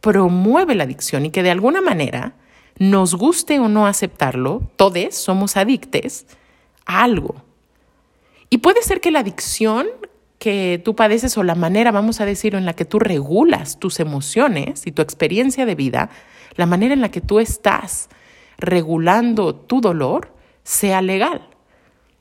promueve 0.00 0.74
la 0.74 0.84
adicción 0.84 1.26
y 1.26 1.30
que 1.30 1.42
de 1.42 1.50
alguna 1.50 1.82
manera, 1.82 2.36
nos 2.78 3.14
guste 3.16 3.58
o 3.58 3.68
no 3.68 3.86
aceptarlo, 3.86 4.62
todos 4.76 5.14
somos 5.14 5.58
adictes 5.58 6.26
a 6.86 7.02
algo. 7.02 7.34
Y 8.48 8.58
puede 8.58 8.80
ser 8.80 9.02
que 9.02 9.10
la 9.10 9.18
adicción 9.18 9.88
que 10.46 10.80
tú 10.84 10.94
padeces 10.94 11.36
o 11.38 11.42
la 11.42 11.56
manera, 11.56 11.90
vamos 11.90 12.20
a 12.20 12.24
decir, 12.24 12.54
en 12.54 12.66
la 12.66 12.74
que 12.74 12.84
tú 12.84 13.00
regulas 13.00 13.80
tus 13.80 13.98
emociones 13.98 14.86
y 14.86 14.92
tu 14.92 15.02
experiencia 15.02 15.66
de 15.66 15.74
vida, 15.74 16.08
la 16.54 16.66
manera 16.66 16.94
en 16.94 17.00
la 17.00 17.10
que 17.10 17.20
tú 17.20 17.40
estás 17.40 18.08
regulando 18.56 19.56
tu 19.56 19.80
dolor, 19.80 20.32
sea 20.62 21.02
legal. 21.02 21.48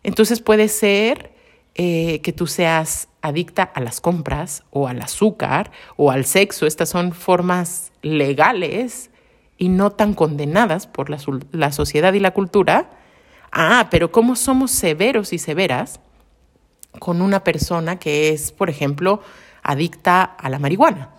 Entonces 0.02 0.40
puede 0.40 0.70
ser 0.70 1.34
eh, 1.76 2.20
que 2.22 2.34
tú 2.34 2.48
seas 2.48 3.10
adicta 3.22 3.62
a 3.62 3.80
las 3.80 4.02
compras 4.02 4.64
o 4.72 4.88
al 4.88 5.04
azúcar 5.04 5.70
o 5.96 6.10
al 6.10 6.26
sexo. 6.26 6.66
Estas 6.66 6.90
son 6.90 7.14
formas 7.14 7.92
legales 8.02 9.12
y 9.60 9.70
no 9.70 9.92
tan 9.92 10.16
condenadas 10.16 10.88
por 10.88 11.12
la, 11.12 11.20
la 11.52 11.72
sociedad 11.72 12.14
y 12.14 12.20
la 12.20 12.32
cultura. 12.32 12.90
Ah, 13.52 13.88
pero 13.92 14.12
¿cómo 14.12 14.36
somos 14.36 14.72
severos 14.72 15.32
y 15.32 15.38
severas 15.38 16.00
con 17.00 17.22
una 17.22 17.44
persona 17.44 17.98
que 18.00 18.30
es, 18.30 18.52
por 18.52 18.70
ejemplo, 18.70 19.22
adicta 19.64 20.24
a 20.24 20.50
la 20.50 20.60
marihuana? 20.60 21.12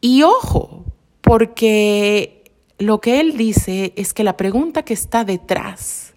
Y 0.00 0.22
ojo, 0.22 0.84
porque 1.20 2.52
lo 2.78 3.00
que 3.00 3.20
él 3.20 3.36
dice 3.36 3.92
es 3.96 4.12
que 4.12 4.24
la 4.24 4.36
pregunta 4.36 4.84
que 4.84 4.92
está 4.92 5.24
detrás 5.24 6.14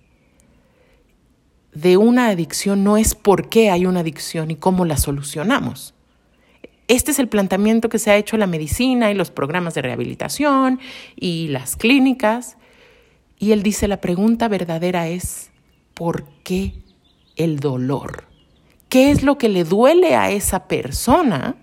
de 1.74 1.96
una 1.96 2.28
adicción 2.28 2.84
no 2.84 2.98
es 2.98 3.14
por 3.14 3.50
qué 3.50 3.70
hay 3.70 3.86
una 3.86 4.00
adicción 4.00 4.50
y 4.52 4.56
cómo 4.56 4.84
la 4.84 4.98
solucionamos. 4.98 5.94
Este 6.88 7.12
es 7.12 7.20
el 7.20 7.28
planteamiento 7.28 7.90
que 7.90 8.00
se 8.00 8.12
ha 8.12 8.18
hecho 8.18 8.38
la 8.38 8.48
medicina 8.48 9.12
y 9.12 9.14
los 9.14 9.30
programas 9.30 9.74
de 9.76 9.84
rehabilitación 9.84 10.80
y 11.16 11.50
las 11.50 11.76
clínicas. 11.76 12.58
Y 13.38 13.52
él 13.52 13.62
dice, 13.62 13.88
la 13.88 14.02
pregunta 14.02 14.48
verdadera 14.48 15.08
es, 15.08 15.52
¿por 15.94 16.26
qué 16.44 16.74
el 17.38 17.60
dolor? 17.60 18.26
¿Qué 18.90 19.12
es 19.12 19.24
lo 19.24 19.38
que 19.38 19.50
le 19.50 19.64
duele 19.64 20.16
a 20.16 20.32
esa 20.32 20.68
persona 20.68 21.56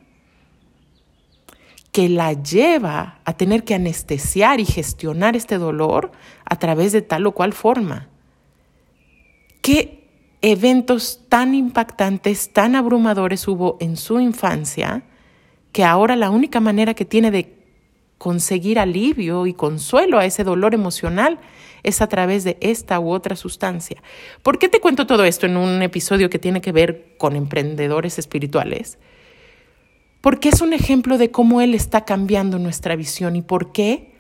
que 1.93 2.09
la 2.09 2.33
lleva 2.33 3.21
a 3.25 3.37
tener 3.37 3.65
que 3.65 3.75
anestesiar 3.75 4.61
y 4.61 4.65
gestionar 4.65 5.37
este 5.37 5.59
dolor 5.59 6.13
a 6.45 6.57
través 6.57 6.93
de 6.93 7.03
tal 7.03 7.27
o 7.27 7.33
cual 7.33 7.53
forma? 7.53 8.09
¿Qué 9.63 10.05
eventos 10.43 11.21
tan 11.31 11.55
impactantes, 11.55 12.53
tan 12.53 12.77
abrumadores 12.77 13.49
hubo 13.49 13.79
en 13.81 13.97
su 13.97 14.21
infancia, 14.21 15.05
que 15.73 15.85
ahora 15.85 16.17
la 16.17 16.29
única 16.29 16.61
manera 16.61 16.93
que 16.93 17.07
tiene 17.07 17.31
de 17.31 17.55
conseguir 18.19 18.79
alivio 18.79 19.47
y 19.47 19.55
consuelo 19.55 20.19
a 20.19 20.27
ese 20.27 20.45
dolor 20.45 20.75
emocional 20.75 21.39
es 21.85 22.03
a 22.03 22.09
través 22.09 22.43
de 22.43 22.57
esta 22.61 22.99
u 22.99 23.11
otra 23.11 23.37
sustancia. 23.37 24.03
¿Por 24.43 24.59
qué 24.59 24.69
te 24.69 24.81
cuento 24.81 25.07
todo 25.07 25.25
esto 25.25 25.47
en 25.47 25.57
un 25.57 25.83
episodio 25.83 26.29
que 26.29 26.41
tiene 26.41 26.61
que 26.61 26.73
ver 26.73 27.15
con 27.17 27.37
emprendedores 27.37 28.19
espirituales? 28.19 28.99
Porque 30.21 30.49
es 30.49 30.61
un 30.61 30.73
ejemplo 30.73 31.19
de 31.19 31.31
cómo 31.31 31.61
Él 31.61 31.75
está 31.75 32.05
cambiando 32.05 32.59
nuestra 32.59 32.97
visión 32.97 33.37
y 33.37 33.43
por 33.43 33.71
qué 33.73 34.15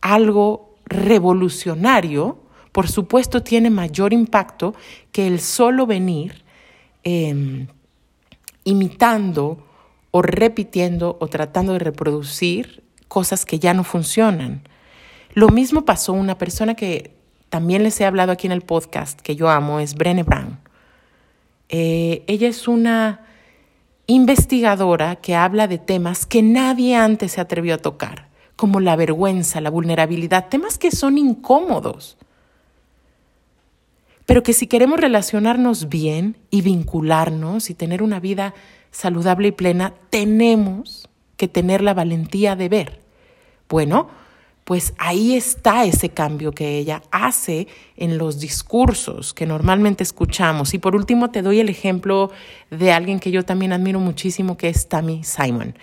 algo 0.00 0.74
revolucionario 0.84 2.42
por 2.72 2.88
supuesto 2.88 3.42
tiene 3.42 3.70
mayor 3.70 4.12
impacto 4.12 4.74
que 5.10 5.26
el 5.26 5.40
solo 5.40 5.86
venir 5.86 6.44
em, 7.02 7.66
imitando 8.64 9.66
o 10.10 10.22
repitiendo 10.22 11.16
o 11.20 11.28
tratando 11.28 11.72
de 11.72 11.80
reproducir 11.80 12.84
cosas 13.08 13.44
que 13.44 13.58
ya 13.58 13.74
no 13.74 13.84
funcionan. 13.84 14.62
Lo 15.38 15.50
mismo 15.50 15.84
pasó 15.84 16.14
una 16.14 16.36
persona 16.36 16.74
que 16.74 17.14
también 17.48 17.84
les 17.84 18.00
he 18.00 18.04
hablado 18.04 18.32
aquí 18.32 18.48
en 18.48 18.52
el 18.52 18.62
podcast, 18.62 19.20
que 19.20 19.36
yo 19.36 19.48
amo, 19.48 19.78
es 19.78 19.94
Brené 19.94 20.24
Brown. 20.24 20.58
Eh, 21.68 22.24
ella 22.26 22.48
es 22.48 22.66
una 22.66 23.20
investigadora 24.08 25.14
que 25.14 25.36
habla 25.36 25.68
de 25.68 25.78
temas 25.78 26.26
que 26.26 26.42
nadie 26.42 26.96
antes 26.96 27.30
se 27.30 27.40
atrevió 27.40 27.74
a 27.76 27.78
tocar, 27.78 28.26
como 28.56 28.80
la 28.80 28.96
vergüenza, 28.96 29.60
la 29.60 29.70
vulnerabilidad, 29.70 30.48
temas 30.48 30.76
que 30.76 30.90
son 30.90 31.18
incómodos 31.18 32.16
pero 34.26 34.42
que 34.42 34.52
si 34.52 34.66
queremos 34.66 34.98
relacionarnos 35.00 35.88
bien 35.88 36.36
y 36.50 36.62
vincularnos 36.62 37.70
y 37.70 37.74
tener 37.74 38.02
una 38.02 38.18
vida 38.20 38.54
saludable 38.90 39.48
y 39.48 39.52
plena, 39.52 39.94
tenemos 40.10 41.08
que 41.38 41.46
tener 41.46 41.80
la 41.80 41.94
valentía 41.94 42.54
de 42.54 42.68
ver. 42.68 43.00
Bueno, 43.70 44.10
pues 44.68 44.92
ahí 44.98 45.34
está 45.34 45.86
ese 45.86 46.10
cambio 46.10 46.52
que 46.52 46.76
ella 46.76 47.00
hace 47.10 47.68
en 47.96 48.18
los 48.18 48.38
discursos 48.38 49.32
que 49.32 49.46
normalmente 49.46 50.02
escuchamos. 50.02 50.74
Y 50.74 50.78
por 50.78 50.94
último 50.94 51.30
te 51.30 51.40
doy 51.40 51.60
el 51.60 51.70
ejemplo 51.70 52.30
de 52.70 52.92
alguien 52.92 53.18
que 53.18 53.30
yo 53.30 53.46
también 53.46 53.72
admiro 53.72 53.98
muchísimo, 53.98 54.58
que 54.58 54.68
es 54.68 54.86
Tammy 54.86 55.24
Simon. 55.24 55.74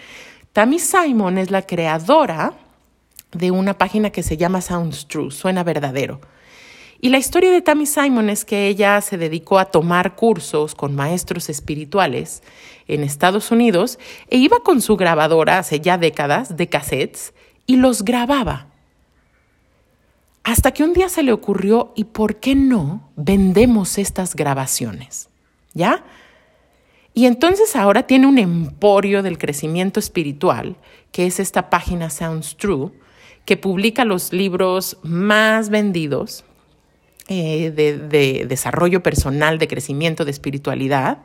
Tammy 0.54 0.78
Simon 0.78 1.40
es 1.40 1.50
la 1.50 1.64
creadora 1.64 2.54
de 3.32 3.50
una 3.50 3.76
página 3.76 4.12
que 4.12 4.22
se 4.22 4.38
llama 4.38 4.62
Sounds 4.62 5.08
True, 5.08 5.32
suena 5.32 5.64
verdadero. 5.64 6.22
Y 7.02 7.10
la 7.10 7.18
historia 7.18 7.50
de 7.50 7.64
Tammy 7.64 7.88
Simon 7.88 8.30
es 8.30 8.46
que 8.46 8.68
ella 8.68 9.02
se 9.02 9.18
dedicó 9.18 9.58
a 9.58 9.66
tomar 9.66 10.16
cursos 10.16 10.76
con 10.76 10.94
maestros 10.94 11.50
espirituales 11.50 12.44
en 12.88 13.02
Estados 13.02 13.50
Unidos 13.50 13.98
e 14.30 14.38
iba 14.38 14.60
con 14.60 14.80
su 14.80 14.96
grabadora 14.96 15.58
hace 15.58 15.80
ya 15.80 15.98
décadas 15.98 16.56
de 16.56 16.70
cassettes 16.70 17.34
y 17.66 17.78
los 17.78 18.06
grababa. 18.06 18.75
Hasta 20.46 20.72
que 20.72 20.84
un 20.84 20.94
día 20.94 21.10
se 21.10 21.24
le 21.24 21.34
ocurrió, 21.34 21.92
¿y 21.96 22.04
por 22.04 22.36
qué 22.36 22.54
no 22.54 23.10
vendemos 23.16 23.98
estas 23.98 24.36
grabaciones? 24.36 25.28
¿Ya? 25.74 26.06
Y 27.16 27.26
entonces 27.26 27.76
ahora 27.76 28.04
tiene 28.04 28.28
un 28.28 28.38
emporio 28.38 29.24
del 29.24 29.40
crecimiento 29.40 30.00
espiritual, 30.00 30.76
que 31.12 31.26
es 31.26 31.40
esta 31.40 31.72
página 31.72 32.12
Sounds 32.12 32.58
True, 32.58 32.92
que 33.44 33.58
publica 33.58 34.06
los 34.06 34.34
libros 34.34 35.00
más 35.02 35.70
vendidos 35.70 36.46
eh, 37.28 37.72
de, 37.72 38.46
desarrollo 38.46 39.02
personal, 39.02 39.58
de 39.58 39.68
crecimiento, 39.68 40.26
de 40.26 40.32
espiritualidad, 40.32 41.24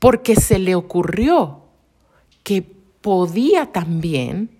porque 0.00 0.34
se 0.34 0.58
le 0.58 0.74
ocurrió 0.74 1.60
que 2.42 2.62
podía 3.00 3.66
también, 3.66 4.50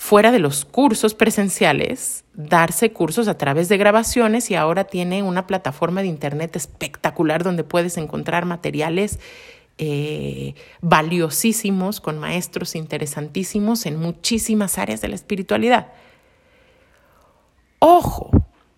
fuera 0.00 0.32
de 0.32 0.38
los 0.38 0.64
cursos 0.64 1.12
presenciales, 1.12 2.24
darse 2.32 2.90
cursos 2.90 3.28
a 3.28 3.36
través 3.36 3.68
de 3.68 3.76
grabaciones 3.76 4.50
y 4.50 4.54
ahora 4.54 4.84
tiene 4.84 5.22
una 5.22 5.46
plataforma 5.46 6.00
de 6.00 6.08
internet 6.08 6.56
espectacular 6.56 7.44
donde 7.44 7.64
puedes 7.64 7.98
encontrar 7.98 8.46
materiales 8.46 9.20
eh, 9.76 10.54
valiosísimos 10.80 12.00
con 12.00 12.18
maestros 12.18 12.76
interesantísimos 12.76 13.84
en 13.84 13.96
muchísimas 13.96 14.78
áreas 14.78 15.02
de 15.02 15.08
la 15.08 15.16
espiritualidad. 15.16 15.88
Ojo, 17.78 18.30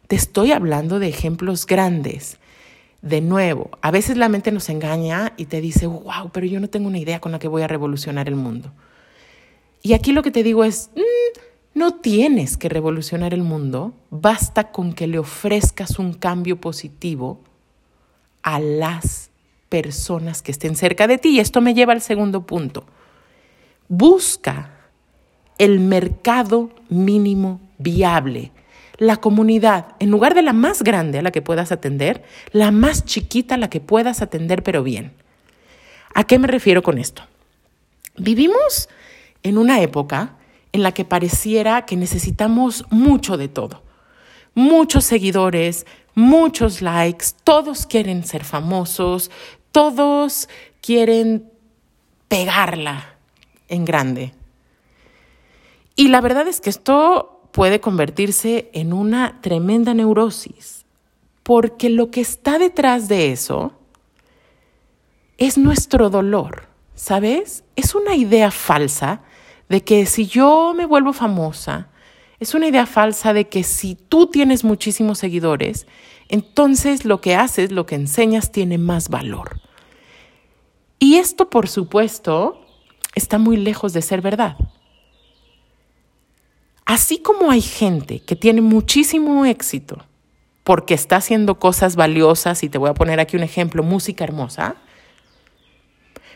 te 0.08 0.16
estoy 0.16 0.50
hablando 0.50 0.98
de 0.98 1.06
ejemplos 1.06 1.66
grandes. 1.66 2.38
De 3.00 3.20
nuevo, 3.20 3.70
a 3.80 3.92
veces 3.92 4.16
la 4.16 4.28
mente 4.28 4.50
nos 4.50 4.68
engaña 4.68 5.34
y 5.36 5.46
te 5.46 5.60
dice, 5.60 5.86
wow, 5.86 6.30
pero 6.32 6.46
yo 6.46 6.58
no 6.58 6.68
tengo 6.68 6.88
una 6.88 6.98
idea 6.98 7.20
con 7.20 7.30
la 7.30 7.38
que 7.38 7.46
voy 7.46 7.62
a 7.62 7.68
revolucionar 7.68 8.26
el 8.26 8.34
mundo. 8.34 8.72
Y 9.82 9.94
aquí 9.94 10.12
lo 10.12 10.22
que 10.22 10.30
te 10.30 10.42
digo 10.42 10.64
es, 10.64 10.90
mm, 10.94 11.40
no 11.74 11.94
tienes 11.94 12.56
que 12.56 12.68
revolucionar 12.68 13.34
el 13.34 13.42
mundo, 13.42 13.92
basta 14.10 14.70
con 14.70 14.92
que 14.92 15.06
le 15.06 15.18
ofrezcas 15.18 15.98
un 15.98 16.14
cambio 16.14 16.60
positivo 16.60 17.40
a 18.42 18.60
las 18.60 19.30
personas 19.68 20.42
que 20.42 20.52
estén 20.52 20.76
cerca 20.76 21.06
de 21.06 21.18
ti. 21.18 21.30
Y 21.30 21.40
esto 21.40 21.60
me 21.60 21.74
lleva 21.74 21.92
al 21.92 22.02
segundo 22.02 22.46
punto. 22.46 22.84
Busca 23.88 24.70
el 25.58 25.80
mercado 25.80 26.70
mínimo 26.88 27.60
viable 27.78 28.52
la 29.02 29.16
comunidad, 29.16 29.86
en 29.98 30.10
lugar 30.10 30.34
de 30.34 30.42
la 30.42 30.52
más 30.52 30.82
grande 30.82 31.18
a 31.18 31.22
la 31.22 31.32
que 31.32 31.42
puedas 31.42 31.72
atender, 31.72 32.22
la 32.52 32.70
más 32.70 33.04
chiquita 33.04 33.56
a 33.56 33.58
la 33.58 33.68
que 33.68 33.80
puedas 33.80 34.22
atender, 34.22 34.62
pero 34.62 34.82
bien. 34.82 35.12
¿A 36.14 36.24
qué 36.24 36.38
me 36.38 36.46
refiero 36.46 36.82
con 36.82 36.98
esto? 36.98 37.22
Vivimos 38.16 38.88
en 39.42 39.58
una 39.58 39.80
época 39.80 40.36
en 40.72 40.82
la 40.82 40.92
que 40.92 41.04
pareciera 41.04 41.84
que 41.84 41.96
necesitamos 41.96 42.86
mucho 42.90 43.36
de 43.36 43.48
todo. 43.48 43.82
Muchos 44.54 45.04
seguidores, 45.04 45.86
muchos 46.14 46.82
likes, 46.82 47.26
todos 47.44 47.86
quieren 47.86 48.24
ser 48.24 48.44
famosos, 48.44 49.30
todos 49.70 50.48
quieren 50.80 51.50
pegarla 52.28 53.16
en 53.68 53.84
grande. 53.84 54.32
Y 55.96 56.08
la 56.08 56.20
verdad 56.20 56.48
es 56.48 56.60
que 56.60 56.70
esto 56.70 57.48
puede 57.52 57.80
convertirse 57.80 58.70
en 58.72 58.92
una 58.92 59.40
tremenda 59.42 59.92
neurosis, 59.94 60.86
porque 61.42 61.90
lo 61.90 62.10
que 62.10 62.22
está 62.22 62.58
detrás 62.58 63.08
de 63.08 63.32
eso 63.32 63.72
es 65.36 65.58
nuestro 65.58 66.08
dolor, 66.08 66.68
¿sabes? 66.94 67.64
Es 67.76 67.94
una 67.94 68.14
idea 68.14 68.50
falsa 68.50 69.22
de 69.72 69.82
que 69.82 70.04
si 70.04 70.26
yo 70.26 70.74
me 70.76 70.84
vuelvo 70.84 71.14
famosa, 71.14 71.88
es 72.38 72.52
una 72.52 72.68
idea 72.68 72.84
falsa 72.84 73.32
de 73.32 73.48
que 73.48 73.62
si 73.62 73.94
tú 73.94 74.26
tienes 74.26 74.64
muchísimos 74.64 75.18
seguidores, 75.18 75.86
entonces 76.28 77.06
lo 77.06 77.22
que 77.22 77.36
haces, 77.36 77.72
lo 77.72 77.86
que 77.86 77.94
enseñas 77.94 78.52
tiene 78.52 78.76
más 78.76 79.08
valor. 79.08 79.62
Y 80.98 81.14
esto, 81.14 81.48
por 81.48 81.70
supuesto, 81.70 82.60
está 83.14 83.38
muy 83.38 83.56
lejos 83.56 83.94
de 83.94 84.02
ser 84.02 84.20
verdad. 84.20 84.58
Así 86.84 87.16
como 87.16 87.50
hay 87.50 87.62
gente 87.62 88.20
que 88.20 88.36
tiene 88.36 88.60
muchísimo 88.60 89.46
éxito 89.46 90.04
porque 90.64 90.92
está 90.92 91.16
haciendo 91.16 91.58
cosas 91.58 91.96
valiosas, 91.96 92.62
y 92.62 92.68
te 92.68 92.76
voy 92.76 92.90
a 92.90 92.94
poner 92.94 93.20
aquí 93.20 93.38
un 93.38 93.42
ejemplo, 93.42 93.82
música 93.82 94.22
hermosa, 94.22 94.76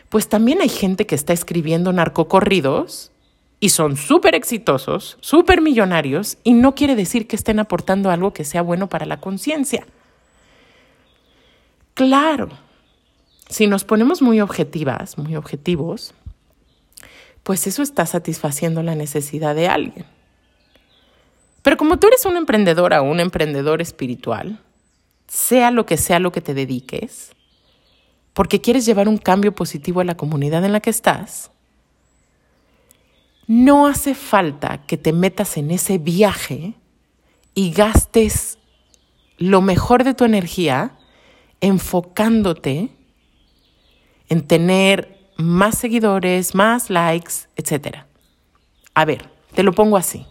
pues 0.09 0.27
también 0.27 0.59
hay 0.59 0.69
gente 0.69 1.05
que 1.05 1.13
está 1.13 1.33
escribiendo 1.33 1.93
narcocorridos 1.93 3.11
y 3.59 3.69
son 3.69 3.97
súper 3.97 4.35
exitosos, 4.35 5.17
súper 5.19 5.61
millonarios, 5.61 6.37
y 6.43 6.53
no 6.53 6.75
quiere 6.75 6.95
decir 6.95 7.27
que 7.27 7.35
estén 7.35 7.59
aportando 7.59 8.11
algo 8.11 8.33
que 8.33 8.43
sea 8.43 8.61
bueno 8.61 8.87
para 8.87 9.05
la 9.05 9.19
conciencia. 9.19 9.87
Claro, 11.93 12.49
si 13.49 13.65
nos 13.65 13.83
ponemos 13.83 14.21
muy 14.21 14.41
objetivas, 14.41 15.17
muy 15.17 15.35
objetivos, 15.35 16.13
pues 17.41 17.65
eso 17.65 17.81
está 17.81 18.05
satisfaciendo 18.05 18.83
la 18.83 18.93
necesidad 18.93 19.55
de 19.55 19.67
alguien. 19.67 20.05
Pero 21.63 21.77
como 21.77 21.97
tú 21.97 22.07
eres 22.07 22.25
una 22.25 22.37
emprendedora 22.37 23.01
o 23.01 23.09
un 23.09 23.19
emprendedor 23.19 23.81
espiritual, 23.81 24.59
sea 25.27 25.71
lo 25.71 25.85
que 25.85 25.97
sea 25.97 26.19
lo 26.19 26.31
que 26.31 26.41
te 26.41 26.53
dediques, 26.53 27.31
porque 28.33 28.61
quieres 28.61 28.85
llevar 28.85 29.09
un 29.09 29.17
cambio 29.17 29.55
positivo 29.55 30.01
a 30.01 30.03
la 30.05 30.15
comunidad 30.15 30.63
en 30.63 30.71
la 30.71 30.79
que 30.79 30.91
estás, 30.91 31.51
no 33.47 33.87
hace 33.87 34.13
falta 34.13 34.85
que 34.85 34.97
te 34.97 35.13
metas 35.13 35.57
en 35.57 35.71
ese 35.71 35.97
viaje 35.97 36.73
y 37.55 37.71
gastes 37.71 38.59
lo 39.37 39.61
mejor 39.61 40.03
de 40.03 40.13
tu 40.13 40.25
energía 40.25 40.97
enfocándote 41.61 42.89
en 44.29 44.45
tener 44.45 45.31
más 45.37 45.77
seguidores, 45.77 46.53
más 46.55 46.89
likes, 46.89 47.47
etc. 47.55 47.99
A 48.93 49.05
ver, 49.05 49.29
te 49.53 49.63
lo 49.63 49.71
pongo 49.71 49.97
así. 49.97 50.25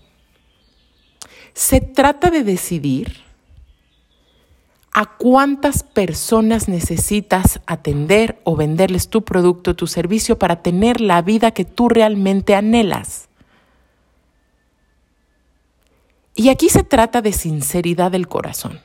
Se 1.54 1.80
trata 1.80 2.30
de 2.30 2.44
decidir 2.44 3.25
a 4.98 5.04
cuántas 5.04 5.82
personas 5.82 6.68
necesitas 6.68 7.60
atender 7.66 8.40
o 8.44 8.56
venderles 8.56 9.10
tu 9.10 9.22
producto, 9.26 9.76
tu 9.76 9.86
servicio 9.86 10.38
para 10.38 10.62
tener 10.62 11.02
la 11.02 11.20
vida 11.20 11.50
que 11.50 11.66
tú 11.66 11.90
realmente 11.90 12.54
anhelas. 12.54 13.28
Y 16.34 16.48
aquí 16.48 16.70
se 16.70 16.82
trata 16.82 17.20
de 17.20 17.34
sinceridad 17.34 18.10
del 18.10 18.26
corazón. 18.26 18.80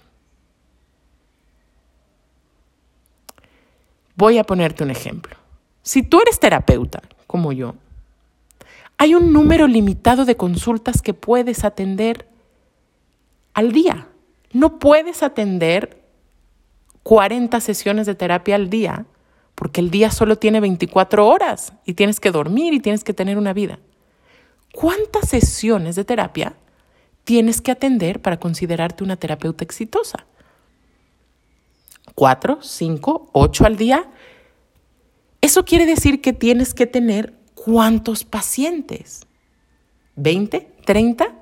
Voy 4.17 4.37
a 4.37 4.43
ponerte 4.43 4.83
un 4.83 4.91
ejemplo. 4.91 5.37
Si 5.81 6.03
tú 6.03 6.19
eres 6.19 6.41
terapeuta, 6.41 7.01
como 7.25 7.53
yo, 7.53 7.75
hay 8.97 9.15
un 9.15 9.31
número 9.31 9.65
limitado 9.65 10.25
de 10.25 10.35
consultas 10.35 11.01
que 11.01 11.13
puedes 11.13 11.63
atender 11.63 12.27
al 13.53 13.71
día. 13.71 14.09
No 14.51 14.77
puedes 14.77 15.23
atender 15.23 16.00
40 17.03 17.59
sesiones 17.61 18.05
de 18.05 18.15
terapia 18.15 18.55
al 18.55 18.69
día, 18.69 19.05
porque 19.55 19.81
el 19.81 19.91
día 19.91 20.11
solo 20.11 20.37
tiene 20.37 20.59
24 20.59 21.27
horas 21.27 21.73
y 21.85 21.93
tienes 21.93 22.19
que 22.19 22.31
dormir 22.31 22.73
y 22.73 22.79
tienes 22.79 23.03
que 23.03 23.13
tener 23.13 23.37
una 23.37 23.53
vida. 23.53 23.79
¿Cuántas 24.73 25.29
sesiones 25.29 25.95
de 25.95 26.05
terapia 26.05 26.55
tienes 27.23 27.61
que 27.61 27.71
atender 27.71 28.21
para 28.21 28.39
considerarte 28.39 29.03
una 29.03 29.17
terapeuta 29.17 29.63
exitosa? 29.63 30.25
¿Cuatro, 32.15 32.59
cinco, 32.61 33.29
ocho 33.33 33.65
al 33.65 33.77
día? 33.77 34.09
Eso 35.41 35.65
quiere 35.65 35.85
decir 35.85 36.21
que 36.21 36.33
tienes 36.33 36.73
que 36.73 36.85
tener 36.85 37.33
cuántos 37.55 38.23
pacientes. 38.23 39.25
¿20? 40.17 40.67
¿30? 40.85 41.33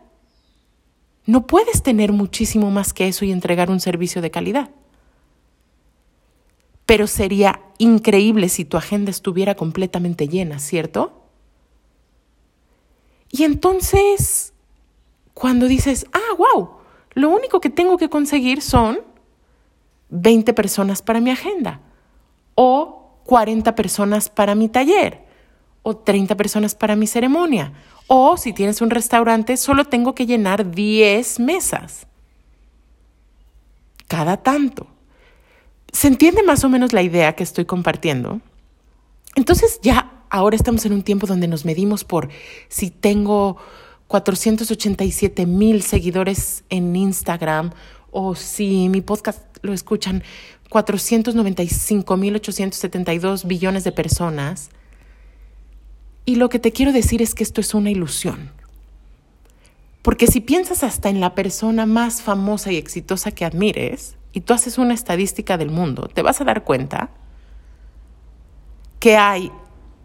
No 1.26 1.46
puedes 1.48 1.84
tener 1.84 2.12
muchísimo 2.12 2.72
más 2.72 2.94
que 2.94 3.08
eso 3.08 3.26
y 3.26 3.32
entregar 3.32 3.70
un 3.70 3.80
servicio 3.80 4.22
de 4.22 4.32
calidad 4.32 4.70
pero 6.90 7.06
sería 7.06 7.62
increíble 7.78 8.50
si 8.50 8.66
tu 8.66 8.76
agenda 8.76 9.12
estuviera 9.12 9.54
completamente 9.54 10.28
llena, 10.28 10.58
¿cierto? 10.58 11.22
Y 13.30 13.44
entonces, 13.44 14.54
cuando 15.36 15.68
dices, 15.68 16.08
ah, 16.14 16.36
wow, 16.36 16.72
lo 17.14 17.30
único 17.30 17.62
que 17.62 17.70
tengo 17.70 18.00
que 18.00 18.10
conseguir 18.10 18.64
son 18.64 19.02
20 20.10 20.52
personas 20.56 21.04
para 21.04 21.20
mi 21.20 21.30
agenda, 21.30 21.80
o 22.56 23.20
40 23.24 23.76
personas 23.76 24.28
para 24.28 24.56
mi 24.56 24.68
taller, 24.68 25.24
o 25.84 25.96
30 25.96 26.36
personas 26.38 26.74
para 26.74 26.96
mi 26.96 27.06
ceremonia, 27.06 27.72
o 28.08 28.36
si 28.36 28.52
tienes 28.52 28.82
un 28.82 28.90
restaurante, 28.90 29.58
solo 29.58 29.86
tengo 29.86 30.16
que 30.16 30.26
llenar 30.26 30.72
10 30.72 31.40
mesas. 31.40 32.08
Cada 34.08 34.38
tanto. 34.38 34.88
¿Se 35.92 36.08
entiende 36.08 36.44
más 36.44 36.64
o 36.64 36.70
menos 36.70 36.94
la 36.94 37.02
idea 37.02 37.34
que 37.34 37.44
estoy 37.44 37.66
compartiendo? 37.66 38.42
Entonces 39.36 39.80
ya 39.82 40.24
ahora 40.30 40.56
estamos 40.56 40.86
en 40.86 40.94
un 40.94 41.04
tiempo 41.04 41.28
donde 41.28 41.48
nos 41.48 41.66
medimos 41.66 42.04
por 42.04 42.30
si 42.68 42.90
tengo 42.92 43.58
487 44.08 45.46
mil 45.46 45.82
seguidores 45.82 46.64
en 46.70 46.96
Instagram 46.96 47.72
o 48.12 48.36
si 48.36 48.90
mi 48.90 49.02
podcast 49.02 49.44
lo 49.62 49.74
escuchan 49.74 50.24
495 50.70 52.18
mil 52.18 52.36
872 52.36 53.46
billones 53.46 53.84
de 53.84 53.92
personas. 53.92 54.70
Y 56.26 56.36
lo 56.36 56.50
que 56.50 56.60
te 56.60 56.72
quiero 56.72 56.92
decir 56.92 57.22
es 57.22 57.34
que 57.34 57.44
esto 57.44 57.62
es 57.62 57.74
una 57.74 57.90
ilusión. 57.90 58.52
Porque 60.02 60.28
si 60.28 60.42
piensas 60.42 60.84
hasta 60.84 61.10
en 61.10 61.20
la 61.20 61.36
persona 61.36 61.86
más 61.86 62.22
famosa 62.22 62.72
y 62.72 62.78
exitosa 62.78 63.32
que 63.32 63.46
admires, 63.46 64.16
y 64.34 64.42
tú 64.42 64.54
haces 64.54 64.78
una 64.78 64.94
estadística 64.94 65.58
del 65.58 65.70
mundo, 65.70 66.10
te 66.14 66.22
vas 66.22 66.40
a 66.42 66.44
dar 66.44 66.64
cuenta 66.64 67.10
que 69.00 69.18
hay 69.18 69.52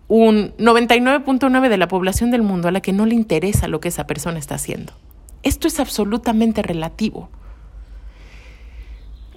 un 0.09 0.55
99.9 0.57 1.69
de 1.69 1.77
la 1.77 1.89
población 1.89 2.31
del 2.31 2.43
mundo 2.43 2.69
a 2.69 2.71
la 2.71 2.81
que 2.81 2.93
no 2.93 3.07
le 3.07 3.15
interesa 3.15 3.69
lo 3.69 3.81
que 3.81 3.89
esa 3.89 4.07
persona 4.07 4.39
está 4.39 4.55
haciendo. 4.55 4.93
Esto 5.43 5.69
es 5.69 5.81
absolutamente 5.81 6.63
relativo. 6.63 7.29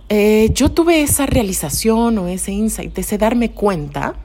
Eh, 0.10 0.52
yo 0.54 0.72
tuve 0.72 1.02
esa 1.02 1.26
realización 1.26 2.18
o 2.18 2.28
ese 2.28 2.54
insight, 2.54 2.98
ese 2.98 3.18
darme 3.18 3.52
cuenta, 3.52 4.16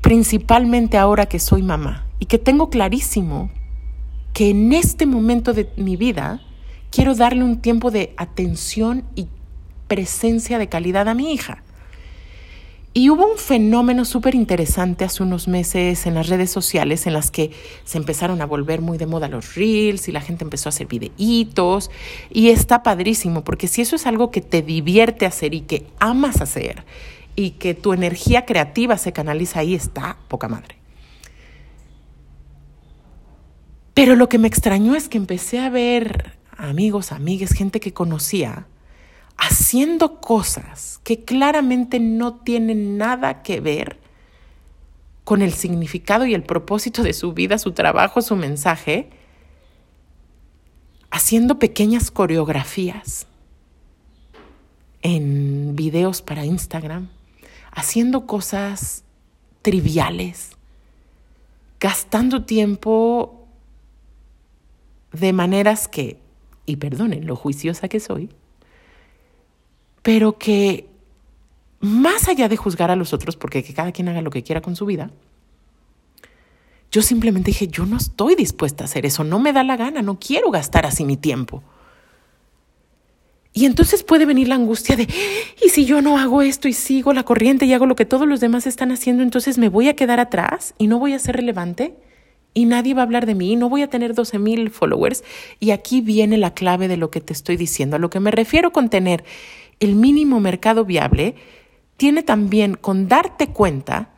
principalmente 0.00 0.96
ahora 0.96 1.26
que 1.26 1.40
soy 1.40 1.62
mamá 1.62 2.06
y 2.18 2.26
que 2.26 2.38
tengo 2.38 2.70
clarísimo 2.70 3.50
que 4.32 4.50
en 4.50 4.72
este 4.72 5.06
momento 5.06 5.52
de 5.52 5.70
mi 5.76 5.96
vida 5.96 6.40
quiero 6.90 7.14
darle 7.14 7.44
un 7.44 7.60
tiempo 7.60 7.90
de 7.90 8.14
atención 8.16 9.04
y 9.14 9.28
presencia 9.88 10.58
de 10.58 10.68
calidad 10.68 11.08
a 11.08 11.14
mi 11.14 11.32
hija. 11.32 11.62
Y 12.92 13.08
hubo 13.08 13.24
un 13.24 13.38
fenómeno 13.38 14.04
súper 14.04 14.34
interesante 14.34 15.04
hace 15.04 15.22
unos 15.22 15.46
meses 15.46 16.06
en 16.06 16.14
las 16.14 16.28
redes 16.28 16.50
sociales 16.50 17.06
en 17.06 17.12
las 17.12 17.30
que 17.30 17.52
se 17.84 17.98
empezaron 17.98 18.42
a 18.42 18.46
volver 18.46 18.80
muy 18.80 18.98
de 18.98 19.06
moda 19.06 19.28
los 19.28 19.54
reels 19.54 20.08
y 20.08 20.12
la 20.12 20.20
gente 20.20 20.42
empezó 20.42 20.68
a 20.68 20.70
hacer 20.70 20.88
videitos 20.88 21.88
y 22.30 22.48
está 22.48 22.82
padrísimo 22.82 23.44
porque 23.44 23.68
si 23.68 23.80
eso 23.80 23.94
es 23.94 24.06
algo 24.06 24.32
que 24.32 24.40
te 24.40 24.62
divierte 24.62 25.24
hacer 25.24 25.54
y 25.54 25.60
que 25.60 25.86
amas 26.00 26.40
hacer 26.40 26.84
y 27.36 27.50
que 27.52 27.74
tu 27.74 27.92
energía 27.92 28.44
creativa 28.44 28.98
se 28.98 29.12
canaliza 29.12 29.60
ahí, 29.60 29.76
está 29.76 30.16
poca 30.26 30.48
madre. 30.48 30.74
Pero 33.94 34.16
lo 34.16 34.28
que 34.28 34.38
me 34.38 34.48
extrañó 34.48 34.96
es 34.96 35.08
que 35.08 35.18
empecé 35.18 35.60
a 35.60 35.70
ver 35.70 36.39
amigos, 36.60 37.12
amigas, 37.12 37.52
gente 37.52 37.80
que 37.80 37.92
conocía, 37.92 38.66
haciendo 39.36 40.20
cosas 40.20 41.00
que 41.02 41.24
claramente 41.24 41.98
no 41.98 42.34
tienen 42.34 42.98
nada 42.98 43.42
que 43.42 43.60
ver 43.60 43.98
con 45.24 45.42
el 45.42 45.52
significado 45.52 46.26
y 46.26 46.34
el 46.34 46.42
propósito 46.42 47.02
de 47.02 47.12
su 47.12 47.32
vida, 47.32 47.58
su 47.58 47.72
trabajo, 47.72 48.20
su 48.20 48.36
mensaje, 48.36 49.10
haciendo 51.10 51.58
pequeñas 51.58 52.10
coreografías 52.10 53.26
en 55.02 55.74
videos 55.76 56.20
para 56.20 56.44
Instagram, 56.44 57.08
haciendo 57.72 58.26
cosas 58.26 59.04
triviales, 59.62 60.50
gastando 61.78 62.44
tiempo 62.44 63.46
de 65.12 65.32
maneras 65.32 65.88
que, 65.88 66.18
y 66.70 66.76
perdonen 66.76 67.26
lo 67.26 67.36
juiciosa 67.36 67.88
que 67.88 68.00
soy, 68.00 68.30
pero 70.02 70.38
que 70.38 70.88
más 71.80 72.28
allá 72.28 72.48
de 72.48 72.56
juzgar 72.56 72.90
a 72.90 72.96
los 72.96 73.12
otros, 73.12 73.36
porque 73.36 73.62
que 73.62 73.74
cada 73.74 73.92
quien 73.92 74.08
haga 74.08 74.22
lo 74.22 74.30
que 74.30 74.42
quiera 74.42 74.60
con 74.60 74.76
su 74.76 74.86
vida, 74.86 75.10
yo 76.90 77.02
simplemente 77.02 77.50
dije, 77.50 77.68
yo 77.68 77.86
no 77.86 77.96
estoy 77.96 78.34
dispuesta 78.34 78.84
a 78.84 78.86
hacer 78.86 79.06
eso, 79.06 79.24
no 79.24 79.38
me 79.38 79.52
da 79.52 79.62
la 79.62 79.76
gana, 79.76 80.02
no 80.02 80.18
quiero 80.18 80.50
gastar 80.50 80.86
así 80.86 81.04
mi 81.04 81.16
tiempo. 81.16 81.62
Y 83.52 83.64
entonces 83.64 84.02
puede 84.02 84.26
venir 84.26 84.48
la 84.48 84.54
angustia 84.54 84.96
de, 84.96 85.08
¿y 85.64 85.68
si 85.70 85.84
yo 85.84 86.02
no 86.02 86.18
hago 86.18 86.42
esto 86.42 86.68
y 86.68 86.72
sigo 86.72 87.12
la 87.12 87.24
corriente 87.24 87.66
y 87.66 87.72
hago 87.72 87.86
lo 87.86 87.96
que 87.96 88.04
todos 88.04 88.28
los 88.28 88.40
demás 88.40 88.66
están 88.66 88.92
haciendo, 88.92 89.22
entonces 89.22 89.58
me 89.58 89.68
voy 89.68 89.88
a 89.88 89.96
quedar 89.96 90.20
atrás 90.20 90.74
y 90.78 90.86
no 90.86 90.98
voy 90.98 91.14
a 91.14 91.18
ser 91.18 91.36
relevante? 91.36 91.96
Y 92.52 92.64
nadie 92.64 92.94
va 92.94 93.02
a 93.02 93.04
hablar 93.04 93.26
de 93.26 93.34
mí, 93.34 93.56
no 93.56 93.68
voy 93.68 93.82
a 93.82 93.90
tener 93.90 94.14
12 94.14 94.38
mil 94.38 94.70
followers. 94.70 95.22
Y 95.60 95.70
aquí 95.70 96.00
viene 96.00 96.36
la 96.36 96.52
clave 96.52 96.88
de 96.88 96.96
lo 96.96 97.10
que 97.10 97.20
te 97.20 97.32
estoy 97.32 97.56
diciendo. 97.56 97.96
A 97.96 97.98
lo 97.98 98.10
que 98.10 98.20
me 98.20 98.30
refiero 98.30 98.72
con 98.72 98.90
tener 98.90 99.24
el 99.78 99.94
mínimo 99.94 100.40
mercado 100.40 100.84
viable, 100.84 101.34
tiene 101.96 102.22
también 102.22 102.74
con 102.74 103.08
darte 103.08 103.48
cuenta 103.48 104.10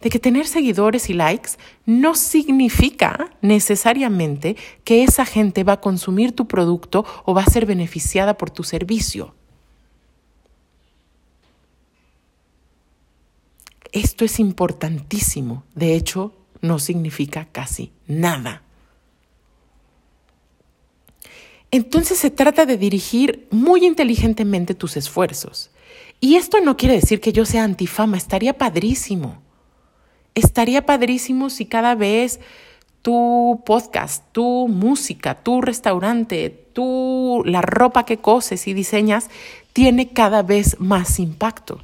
de 0.00 0.10
que 0.10 0.18
tener 0.18 0.46
seguidores 0.46 1.08
y 1.10 1.14
likes 1.14 1.52
no 1.84 2.14
significa 2.14 3.30
necesariamente 3.40 4.56
que 4.84 5.02
esa 5.02 5.24
gente 5.24 5.64
va 5.64 5.74
a 5.74 5.80
consumir 5.80 6.32
tu 6.32 6.46
producto 6.46 7.04
o 7.24 7.34
va 7.34 7.42
a 7.42 7.50
ser 7.50 7.66
beneficiada 7.66 8.36
por 8.36 8.50
tu 8.50 8.62
servicio. 8.62 9.34
Esto 13.92 14.24
es 14.24 14.38
importantísimo. 14.38 15.64
De 15.74 15.94
hecho, 15.94 16.34
no 16.60 16.78
significa 16.78 17.46
casi 17.50 17.92
nada. 18.06 18.62
Entonces 21.70 22.18
se 22.18 22.30
trata 22.30 22.64
de 22.66 22.76
dirigir 22.76 23.48
muy 23.50 23.84
inteligentemente 23.84 24.74
tus 24.74 24.96
esfuerzos. 24.96 25.70
Y 26.20 26.36
esto 26.36 26.60
no 26.60 26.76
quiere 26.76 26.94
decir 26.94 27.20
que 27.20 27.32
yo 27.32 27.44
sea 27.44 27.64
antifama, 27.64 28.16
estaría 28.16 28.56
padrísimo 28.56 29.42
estaría 30.36 30.84
padrísimo 30.86 31.50
si 31.50 31.66
cada 31.66 31.96
vez 31.96 32.38
tu 33.02 33.62
podcast, 33.64 34.22
tu 34.32 34.68
música, 34.68 35.42
tu 35.42 35.62
restaurante, 35.62 36.50
tu, 36.72 37.42
la 37.46 37.62
ropa 37.62 38.04
que 38.04 38.18
coses 38.18 38.68
y 38.68 38.74
diseñas 38.74 39.30
tiene 39.72 40.10
cada 40.10 40.42
vez 40.42 40.78
más 40.78 41.18
impacto 41.18 41.80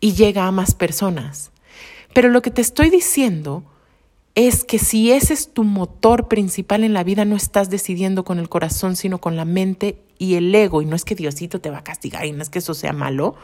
y 0.00 0.14
llega 0.14 0.46
a 0.46 0.52
más 0.52 0.74
personas. 0.74 1.51
Pero 2.12 2.28
lo 2.28 2.42
que 2.42 2.50
te 2.50 2.60
estoy 2.60 2.90
diciendo 2.90 3.64
es 4.34 4.64
que 4.64 4.78
si 4.78 5.12
ese 5.12 5.34
es 5.34 5.52
tu 5.52 5.64
motor 5.64 6.28
principal 6.28 6.84
en 6.84 6.94
la 6.94 7.04
vida, 7.04 7.24
no 7.24 7.36
estás 7.36 7.68
decidiendo 7.68 8.24
con 8.24 8.38
el 8.38 8.48
corazón, 8.48 8.96
sino 8.96 9.18
con 9.18 9.36
la 9.36 9.44
mente 9.44 9.98
y 10.18 10.34
el 10.34 10.54
ego. 10.54 10.80
Y 10.80 10.86
no 10.86 10.96
es 10.96 11.04
que 11.04 11.14
Diosito 11.14 11.60
te 11.60 11.70
va 11.70 11.78
a 11.78 11.84
castigar 11.84 12.24
y 12.24 12.32
no 12.32 12.42
es 12.42 12.48
que 12.48 12.60
eso 12.60 12.74
sea 12.74 12.92
malo, 12.92 13.34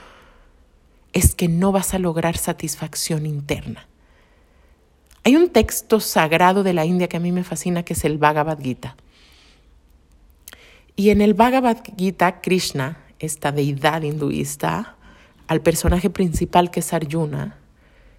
es 1.12 1.35
que 1.35 1.48
no 1.48 1.72
vas 1.72 1.94
a 1.94 1.98
lograr 1.98 2.37
satisfacción 2.37 3.26
interna. 3.26 3.87
Hay 5.24 5.37
un 5.37 5.50
texto 5.50 6.00
sagrado 6.00 6.62
de 6.62 6.72
la 6.72 6.87
India 6.87 7.09
que 7.09 7.18
a 7.18 7.20
mí 7.20 7.33
me 7.33 7.44
fascina, 7.44 7.83
que 7.83 7.92
es 7.92 8.04
el 8.04 8.16
Bhagavad 8.16 8.59
Gita. 8.61 8.96
Y 10.96 11.11
en 11.11 11.20
el 11.20 11.35
Bhagavad 11.35 11.78
Gita, 11.96 12.40
Krishna, 12.40 12.98
esta 13.18 13.52
deidad 13.52 14.02
hinduista, 14.02 14.96
al 15.46 15.61
personaje 15.61 16.09
principal 16.09 16.70
que 16.70 16.81
es 16.81 16.92
Arjuna, 16.94 17.57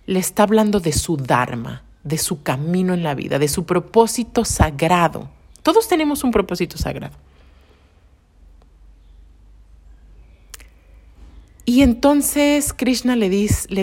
le 0.09 0.17
está 0.17 0.41
hablando 0.41 0.79
de 0.79 0.91
su 0.91 1.17
Dharma, 1.17 1.83
de 2.03 2.17
su 2.17 2.41
camino 2.41 2.95
en 2.95 3.03
la 3.03 3.13
vida, 3.13 3.37
de 3.37 3.47
su 3.47 3.67
propósito 3.67 4.43
sagrado. 4.43 5.29
Todos 5.61 5.87
tenemos 5.87 6.23
un 6.23 6.31
propósito 6.31 6.79
sagrado. 6.79 7.15
Y 11.63 11.83
entonces 11.83 12.73
Krishna 12.73 13.15
le, 13.15 13.29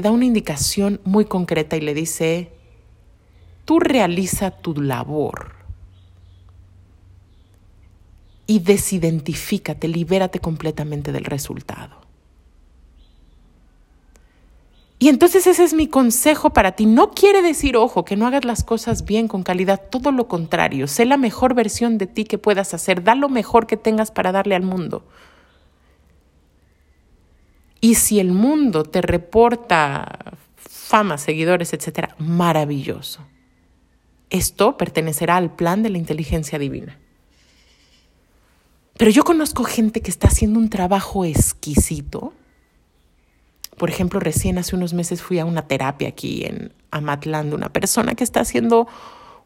da 0.02 0.10
una 0.10 0.24
indicación 0.24 1.00
muy 1.04 1.26
concreta 1.26 1.76
y 1.76 1.80
le 1.80 1.94
dice, 1.94 2.50
tú 3.64 3.78
realiza 3.78 4.50
tu 4.50 4.74
labor 4.82 5.52
y 8.48 8.58
desidentifícate, 8.58 9.86
libérate 9.86 10.40
completamente 10.40 11.12
del 11.12 11.24
resultado. 11.24 12.05
Y 14.98 15.08
entonces 15.08 15.46
ese 15.46 15.62
es 15.62 15.74
mi 15.74 15.88
consejo 15.88 16.50
para 16.50 16.72
ti. 16.72 16.86
No 16.86 17.10
quiere 17.10 17.42
decir, 17.42 17.76
ojo, 17.76 18.04
que 18.04 18.16
no 18.16 18.26
hagas 18.26 18.44
las 18.44 18.64
cosas 18.64 19.04
bien, 19.04 19.28
con 19.28 19.42
calidad, 19.42 19.82
todo 19.90 20.10
lo 20.10 20.26
contrario. 20.26 20.86
Sé 20.86 21.04
la 21.04 21.18
mejor 21.18 21.54
versión 21.54 21.98
de 21.98 22.06
ti 22.06 22.24
que 22.24 22.38
puedas 22.38 22.72
hacer, 22.72 23.02
da 23.04 23.14
lo 23.14 23.28
mejor 23.28 23.66
que 23.66 23.76
tengas 23.76 24.10
para 24.10 24.32
darle 24.32 24.54
al 24.54 24.62
mundo. 24.62 25.04
Y 27.80 27.96
si 27.96 28.20
el 28.20 28.32
mundo 28.32 28.84
te 28.84 29.02
reporta 29.02 30.36
fama, 30.56 31.18
seguidores, 31.18 31.74
etcétera, 31.74 32.14
maravilloso. 32.18 33.20
Esto 34.30 34.76
pertenecerá 34.76 35.36
al 35.36 35.54
plan 35.54 35.82
de 35.82 35.90
la 35.90 35.98
inteligencia 35.98 36.58
divina. 36.58 36.98
Pero 38.96 39.10
yo 39.10 39.24
conozco 39.24 39.64
gente 39.64 40.00
que 40.00 40.10
está 40.10 40.28
haciendo 40.28 40.58
un 40.58 40.70
trabajo 40.70 41.24
exquisito. 41.24 42.32
Por 43.76 43.90
ejemplo, 43.90 44.20
recién 44.20 44.58
hace 44.58 44.74
unos 44.74 44.94
meses 44.94 45.22
fui 45.22 45.38
a 45.38 45.44
una 45.44 45.66
terapia 45.68 46.08
aquí 46.08 46.44
en 46.44 46.72
Amatlán 46.90 47.50
de 47.50 47.56
una 47.56 47.68
persona 47.68 48.14
que 48.14 48.24
está 48.24 48.40
haciendo 48.40 48.88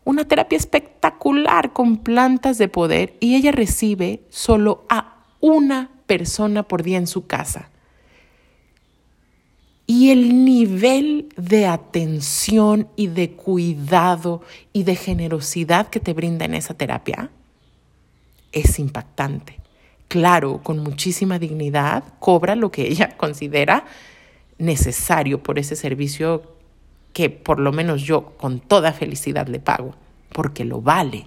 una 0.04 0.26
terapia 0.26 0.56
espectacular 0.56 1.72
con 1.72 1.98
plantas 1.98 2.56
de 2.58 2.68
poder 2.68 3.16
y 3.20 3.34
ella 3.34 3.52
recibe 3.52 4.22
solo 4.28 4.84
a 4.88 5.24
una 5.40 5.90
persona 6.06 6.62
por 6.62 6.82
día 6.82 6.98
en 6.98 7.06
su 7.06 7.26
casa. 7.26 7.70
Y 9.86 10.10
el 10.10 10.44
nivel 10.44 11.28
de 11.36 11.66
atención 11.66 12.88
y 12.94 13.08
de 13.08 13.32
cuidado 13.32 14.42
y 14.72 14.84
de 14.84 14.94
generosidad 14.94 15.88
que 15.88 15.98
te 15.98 16.12
brinda 16.12 16.44
en 16.44 16.54
esa 16.54 16.74
terapia 16.74 17.30
es 18.52 18.78
impactante. 18.78 19.58
Claro, 20.06 20.60
con 20.62 20.78
muchísima 20.78 21.40
dignidad, 21.40 22.04
cobra 22.20 22.54
lo 22.54 22.70
que 22.70 22.86
ella 22.86 23.08
considera 23.16 23.84
necesario 24.60 25.42
por 25.42 25.58
ese 25.58 25.76
servicio 25.76 26.42
que 27.12 27.30
por 27.30 27.58
lo 27.58 27.72
menos 27.72 28.02
yo 28.02 28.36
con 28.36 28.60
toda 28.60 28.92
felicidad 28.92 29.48
le 29.48 29.60
pago, 29.60 29.94
porque 30.32 30.64
lo 30.64 30.80
vale. 30.80 31.26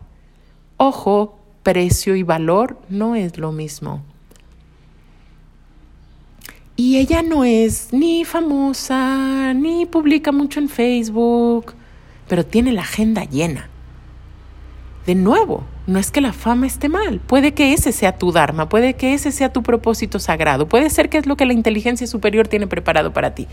Ojo, 0.77 1.37
precio 1.63 2.15
y 2.15 2.23
valor 2.23 2.79
no 2.89 3.15
es 3.15 3.37
lo 3.37 3.51
mismo. 3.51 4.03
Y 6.75 6.97
ella 6.97 7.21
no 7.21 7.43
es 7.43 7.89
ni 7.91 8.25
famosa, 8.25 9.53
ni 9.53 9.85
publica 9.85 10.31
mucho 10.31 10.59
en 10.59 10.69
Facebook, 10.69 11.73
pero 12.27 12.45
tiene 12.45 12.71
la 12.71 12.81
agenda 12.81 13.25
llena. 13.25 13.69
De 15.05 15.13
nuevo, 15.13 15.65
no 15.85 15.99
es 15.99 16.11
que 16.11 16.21
la 16.21 16.31
fama 16.31 16.65
esté 16.65 16.87
mal, 16.87 17.19
puede 17.19 17.53
que 17.53 17.73
ese 17.73 17.91
sea 17.91 18.17
tu 18.17 18.31
Dharma, 18.31 18.69
puede 18.69 18.93
que 18.93 19.13
ese 19.13 19.31
sea 19.31 19.51
tu 19.51 19.63
propósito 19.63 20.19
sagrado, 20.19 20.67
puede 20.67 20.89
ser 20.89 21.09
que 21.09 21.17
es 21.17 21.25
lo 21.25 21.35
que 21.35 21.45
la 21.45 21.53
inteligencia 21.53 22.07
superior 22.07 22.47
tiene 22.47 22.67
preparado 22.67 23.11
para 23.11 23.35
ti. 23.35 23.47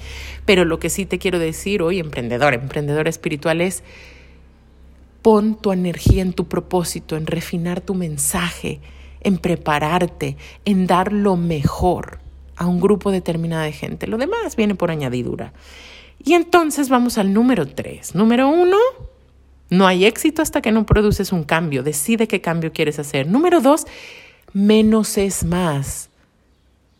Pero 0.44 0.64
lo 0.64 0.78
que 0.78 0.90
sí 0.90 1.06
te 1.06 1.18
quiero 1.18 1.38
decir 1.38 1.82
hoy, 1.82 1.98
emprendedor, 1.98 2.54
emprendedor 2.54 3.08
espiritual, 3.08 3.60
es 3.60 3.82
pon 5.22 5.54
tu 5.54 5.72
energía 5.72 6.22
en 6.22 6.32
tu 6.32 6.46
propósito, 6.46 7.16
en 7.16 7.26
refinar 7.26 7.80
tu 7.80 7.94
mensaje, 7.94 8.80
en 9.22 9.38
prepararte, 9.38 10.36
en 10.64 10.86
dar 10.86 11.12
lo 11.12 11.36
mejor 11.36 12.20
a 12.56 12.66
un 12.66 12.80
grupo 12.80 13.10
determinado 13.10 13.64
de 13.64 13.72
gente. 13.72 14.06
Lo 14.06 14.18
demás 14.18 14.54
viene 14.54 14.74
por 14.74 14.90
añadidura. 14.90 15.52
Y 16.22 16.34
entonces 16.34 16.88
vamos 16.88 17.18
al 17.18 17.32
número 17.32 17.66
tres. 17.66 18.14
Número 18.14 18.48
uno, 18.48 18.76
no 19.70 19.86
hay 19.86 20.04
éxito 20.04 20.42
hasta 20.42 20.60
que 20.60 20.72
no 20.72 20.84
produces 20.84 21.32
un 21.32 21.44
cambio. 21.44 21.82
Decide 21.82 22.26
qué 22.28 22.40
cambio 22.40 22.72
quieres 22.72 22.98
hacer. 22.98 23.28
Número 23.28 23.60
dos, 23.60 23.86
menos 24.52 25.16
es 25.16 25.44
más. 25.44 26.10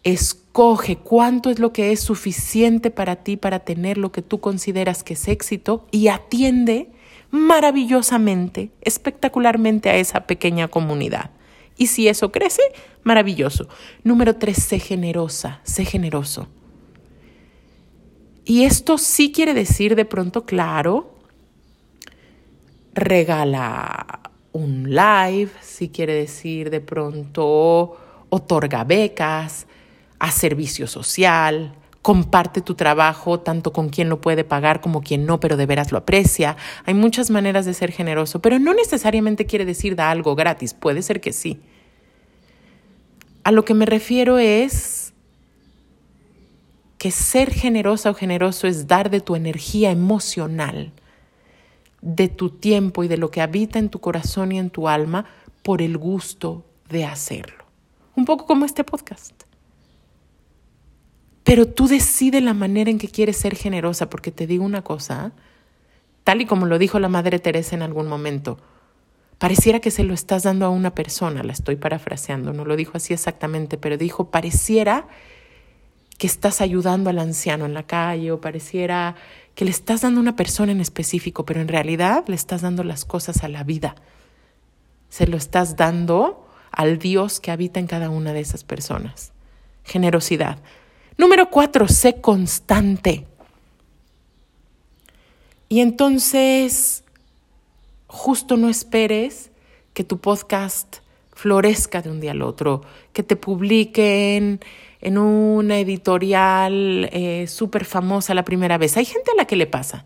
Escoge 0.04 0.96
cuánto 0.96 1.50
es 1.50 1.58
lo 1.58 1.72
que 1.72 1.92
es 1.92 2.00
suficiente 2.00 2.90
para 2.90 3.16
ti 3.16 3.36
para 3.36 3.60
tener 3.60 3.98
lo 3.98 4.12
que 4.12 4.22
tú 4.22 4.40
consideras 4.40 5.02
que 5.02 5.14
es 5.14 5.28
éxito 5.28 5.86
y 5.90 6.08
atiende 6.08 6.90
maravillosamente, 7.30 8.70
espectacularmente 8.80 9.90
a 9.90 9.96
esa 9.96 10.26
pequeña 10.26 10.68
comunidad. 10.68 11.30
Y 11.76 11.88
si 11.88 12.08
eso 12.08 12.30
crece, 12.30 12.62
maravilloso. 13.02 13.68
Número 14.04 14.36
tres, 14.36 14.62
sé 14.62 14.78
generosa, 14.78 15.60
sé 15.64 15.84
generoso. 15.84 16.48
Y 18.44 18.64
esto 18.64 18.98
sí 18.98 19.32
quiere 19.32 19.54
decir 19.54 19.96
de 19.96 20.04
pronto, 20.04 20.44
claro, 20.44 21.19
regala 22.94 24.20
un 24.52 24.90
live, 24.90 25.50
sí 25.60 25.88
quiere 25.88 26.14
decir 26.14 26.70
de 26.70 26.80
pronto 26.80 27.96
otorga 28.30 28.84
becas, 28.84 29.66
a 30.18 30.30
servicio 30.30 30.86
social, 30.86 31.74
comparte 32.02 32.60
tu 32.60 32.74
trabajo 32.74 33.40
tanto 33.40 33.72
con 33.72 33.88
quien 33.88 34.08
lo 34.08 34.20
puede 34.20 34.44
pagar 34.44 34.80
como 34.80 35.02
quien 35.02 35.26
no, 35.26 35.40
pero 35.40 35.56
de 35.56 35.66
veras 35.66 35.92
lo 35.92 35.98
aprecia. 35.98 36.56
Hay 36.86 36.94
muchas 36.94 37.30
maneras 37.30 37.66
de 37.66 37.74
ser 37.74 37.92
generoso, 37.92 38.40
pero 38.40 38.58
no 38.58 38.74
necesariamente 38.74 39.46
quiere 39.46 39.64
decir 39.64 39.96
da 39.96 40.10
algo 40.10 40.34
gratis, 40.34 40.74
puede 40.74 41.02
ser 41.02 41.20
que 41.20 41.32
sí. 41.32 41.60
A 43.44 43.52
lo 43.52 43.64
que 43.64 43.74
me 43.74 43.86
refiero 43.86 44.38
es 44.38 45.12
que 46.98 47.10
ser 47.10 47.50
generosa 47.50 48.10
o 48.10 48.14
generoso 48.14 48.66
es 48.66 48.86
dar 48.86 49.10
de 49.10 49.20
tu 49.20 49.34
energía 49.34 49.90
emocional, 49.90 50.92
de 52.02 52.28
tu 52.28 52.50
tiempo 52.50 53.04
y 53.04 53.08
de 53.08 53.16
lo 53.16 53.30
que 53.30 53.40
habita 53.40 53.78
en 53.78 53.90
tu 53.90 54.00
corazón 54.00 54.52
y 54.52 54.58
en 54.58 54.70
tu 54.70 54.88
alma 54.88 55.26
por 55.62 55.82
el 55.82 55.98
gusto 55.98 56.64
de 56.88 57.04
hacerlo. 57.04 57.64
Un 58.16 58.24
poco 58.24 58.46
como 58.46 58.64
este 58.64 58.84
podcast. 58.84 59.44
Pero 61.44 61.66
tú 61.66 61.88
decides 61.88 62.42
la 62.42 62.54
manera 62.54 62.90
en 62.90 62.98
que 62.98 63.08
quieres 63.08 63.36
ser 63.36 63.54
generosa, 63.56 64.10
porque 64.10 64.30
te 64.30 64.46
digo 64.46 64.64
una 64.64 64.82
cosa, 64.82 65.32
tal 66.24 66.40
y 66.40 66.46
como 66.46 66.66
lo 66.66 66.78
dijo 66.78 66.98
la 66.98 67.08
Madre 67.08 67.38
Teresa 67.38 67.74
en 67.74 67.82
algún 67.82 68.08
momento, 68.08 68.58
pareciera 69.38 69.80
que 69.80 69.90
se 69.90 70.04
lo 70.04 70.12
estás 70.12 70.42
dando 70.42 70.66
a 70.66 70.68
una 70.68 70.94
persona, 70.94 71.42
la 71.42 71.52
estoy 71.52 71.76
parafraseando, 71.76 72.52
no 72.52 72.64
lo 72.64 72.76
dijo 72.76 72.92
así 72.94 73.14
exactamente, 73.14 73.78
pero 73.78 73.96
dijo, 73.96 74.30
pareciera 74.30 75.08
que 76.18 76.26
estás 76.26 76.60
ayudando 76.60 77.08
al 77.08 77.18
anciano 77.18 77.64
en 77.64 77.72
la 77.72 77.84
calle 77.84 78.30
o 78.30 78.40
pareciera 78.42 79.16
que 79.60 79.66
le 79.66 79.72
estás 79.72 80.00
dando 80.00 80.20
a 80.20 80.22
una 80.22 80.36
persona 80.36 80.72
en 80.72 80.80
específico, 80.80 81.44
pero 81.44 81.60
en 81.60 81.68
realidad 81.68 82.24
le 82.28 82.34
estás 82.34 82.62
dando 82.62 82.82
las 82.82 83.04
cosas 83.04 83.44
a 83.44 83.48
la 83.48 83.62
vida. 83.62 83.94
Se 85.10 85.26
lo 85.26 85.36
estás 85.36 85.76
dando 85.76 86.48
al 86.70 86.98
Dios 86.98 87.40
que 87.40 87.50
habita 87.50 87.78
en 87.78 87.86
cada 87.86 88.08
una 88.08 88.32
de 88.32 88.40
esas 88.40 88.64
personas. 88.64 89.32
Generosidad. 89.84 90.60
Número 91.18 91.50
cuatro, 91.50 91.88
sé 91.88 92.22
constante. 92.22 93.26
Y 95.68 95.80
entonces, 95.80 97.04
justo 98.06 98.56
no 98.56 98.70
esperes 98.70 99.50
que 99.92 100.04
tu 100.04 100.20
podcast 100.20 101.00
florezca 101.32 102.00
de 102.00 102.10
un 102.10 102.20
día 102.20 102.30
al 102.30 102.40
otro, 102.40 102.80
que 103.12 103.22
te 103.22 103.36
publiquen 103.36 104.60
en 105.00 105.18
una 105.18 105.78
editorial 105.78 107.08
eh, 107.12 107.46
súper 107.46 107.84
famosa 107.84 108.34
la 108.34 108.44
primera 108.44 108.78
vez. 108.78 108.96
Hay 108.96 109.04
gente 109.04 109.30
a 109.32 109.36
la 109.36 109.46
que 109.46 109.56
le 109.56 109.66
pasa. 109.66 110.04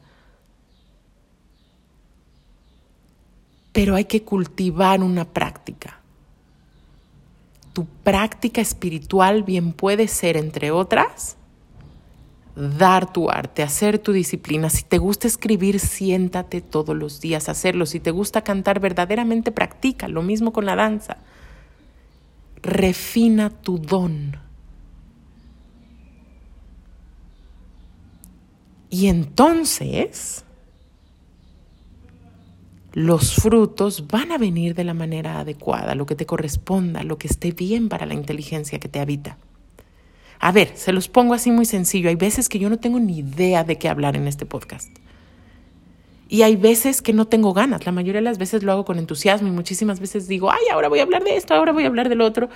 Pero 3.73 3.97
hay 3.97 4.05
que 4.05 4.23
cultivar 4.23 5.03
una 5.03 5.25
práctica 5.25 6.01
tu 7.75 7.87
práctica 7.87 8.61
espiritual 8.61 9.43
bien 9.43 9.73
puede 9.73 10.07
ser, 10.07 10.37
entre 10.37 10.71
otras, 10.71 11.37
dar 12.55 13.13
tu 13.13 13.31
arte, 13.31 13.65
hacer 13.65 13.99
tu 13.99 14.13
disciplina. 14.13 14.71
Si 14.71 14.85
te 14.85 14.99
gusta 14.99 15.27
escribir, 15.27 15.81
siéntate 15.81 16.61
todos 16.61 16.97
los 16.97 17.21
días 17.21 17.49
a 17.49 17.53
hacerlo. 17.53 17.85
Si 17.85 17.99
te 17.99 18.13
gusta 18.13 18.43
cantar, 18.43 18.79
verdaderamente 18.79 19.51
practica. 19.51 20.07
Lo 20.07 20.23
mismo 20.23 20.53
con 20.53 20.65
la 20.65 20.77
danza. 20.77 21.17
Refina 22.63 23.51
tu 23.51 23.79
don. 23.79 24.44
Y 28.95 29.09
entonces 29.09 30.45
los 32.93 33.35
frutos 33.35 34.07
van 34.07 34.31
a 34.31 34.39
venir 34.39 34.77
de 34.77 34.85
la 34.85 34.95
manera 34.95 35.41
adecuada, 35.41 35.97
lo 35.97 36.07
que 36.07 36.15
te 36.15 36.27
corresponda, 36.27 37.03
lo 37.03 37.19
que 37.19 37.27
esté 37.27 37.51
bien 37.51 37.89
para 37.89 38.07
la 38.07 38.15
inteligencia 38.15 38.79
que 38.79 38.89
te 38.89 39.01
habita. 39.01 39.37
A 40.39 40.53
ver, 40.53 40.77
se 40.77 40.93
los 40.93 41.09
pongo 41.09 41.35
así 41.35 41.51
muy 41.51 41.65
sencillo. 41.65 42.09
Hay 42.09 42.15
veces 42.15 42.49
que 42.49 42.61
yo 42.61 42.71
no 42.71 42.79
tengo 42.79 43.01
ni 43.01 43.19
idea 43.19 43.65
de 43.65 43.79
qué 43.79 43.89
hablar 43.89 44.15
en 44.15 44.29
este 44.29 44.47
podcast. 44.47 44.91
Y 46.29 46.43
hay 46.43 46.55
veces 46.55 47.03
que 47.03 47.13
no 47.13 47.27
tengo 47.27 47.53
ganas. 47.53 47.87
La 47.87 47.91
mayoría 47.91 48.21
de 48.21 48.27
las 48.27 48.39
veces 48.39 48.63
lo 48.63 48.71
hago 48.71 48.85
con 48.85 49.01
entusiasmo 49.01 49.49
y 49.49 49.51
muchísimas 49.51 49.99
veces 49.99 50.29
digo, 50.29 50.53
ay, 50.53 50.69
ahora 50.73 50.89
voy 50.89 51.01
a 51.01 51.03
hablar 51.03 51.25
de 51.25 51.35
esto, 51.35 51.53
ahora 51.53 51.73
voy 51.73 51.83
a 51.83 51.89
hablar 51.89 52.09
del 52.09 52.21
otro. 52.21 52.49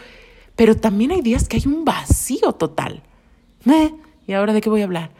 Pero 0.54 0.76
también 0.76 1.10
hay 1.10 1.20
días 1.20 1.48
que 1.48 1.56
hay 1.56 1.64
un 1.66 1.84
vacío 1.84 2.52
total. 2.52 3.02
¿Y 4.28 4.34
ahora 4.34 4.52
de 4.52 4.60
qué 4.60 4.70
voy 4.70 4.82
a 4.82 4.84
hablar? 4.84 5.10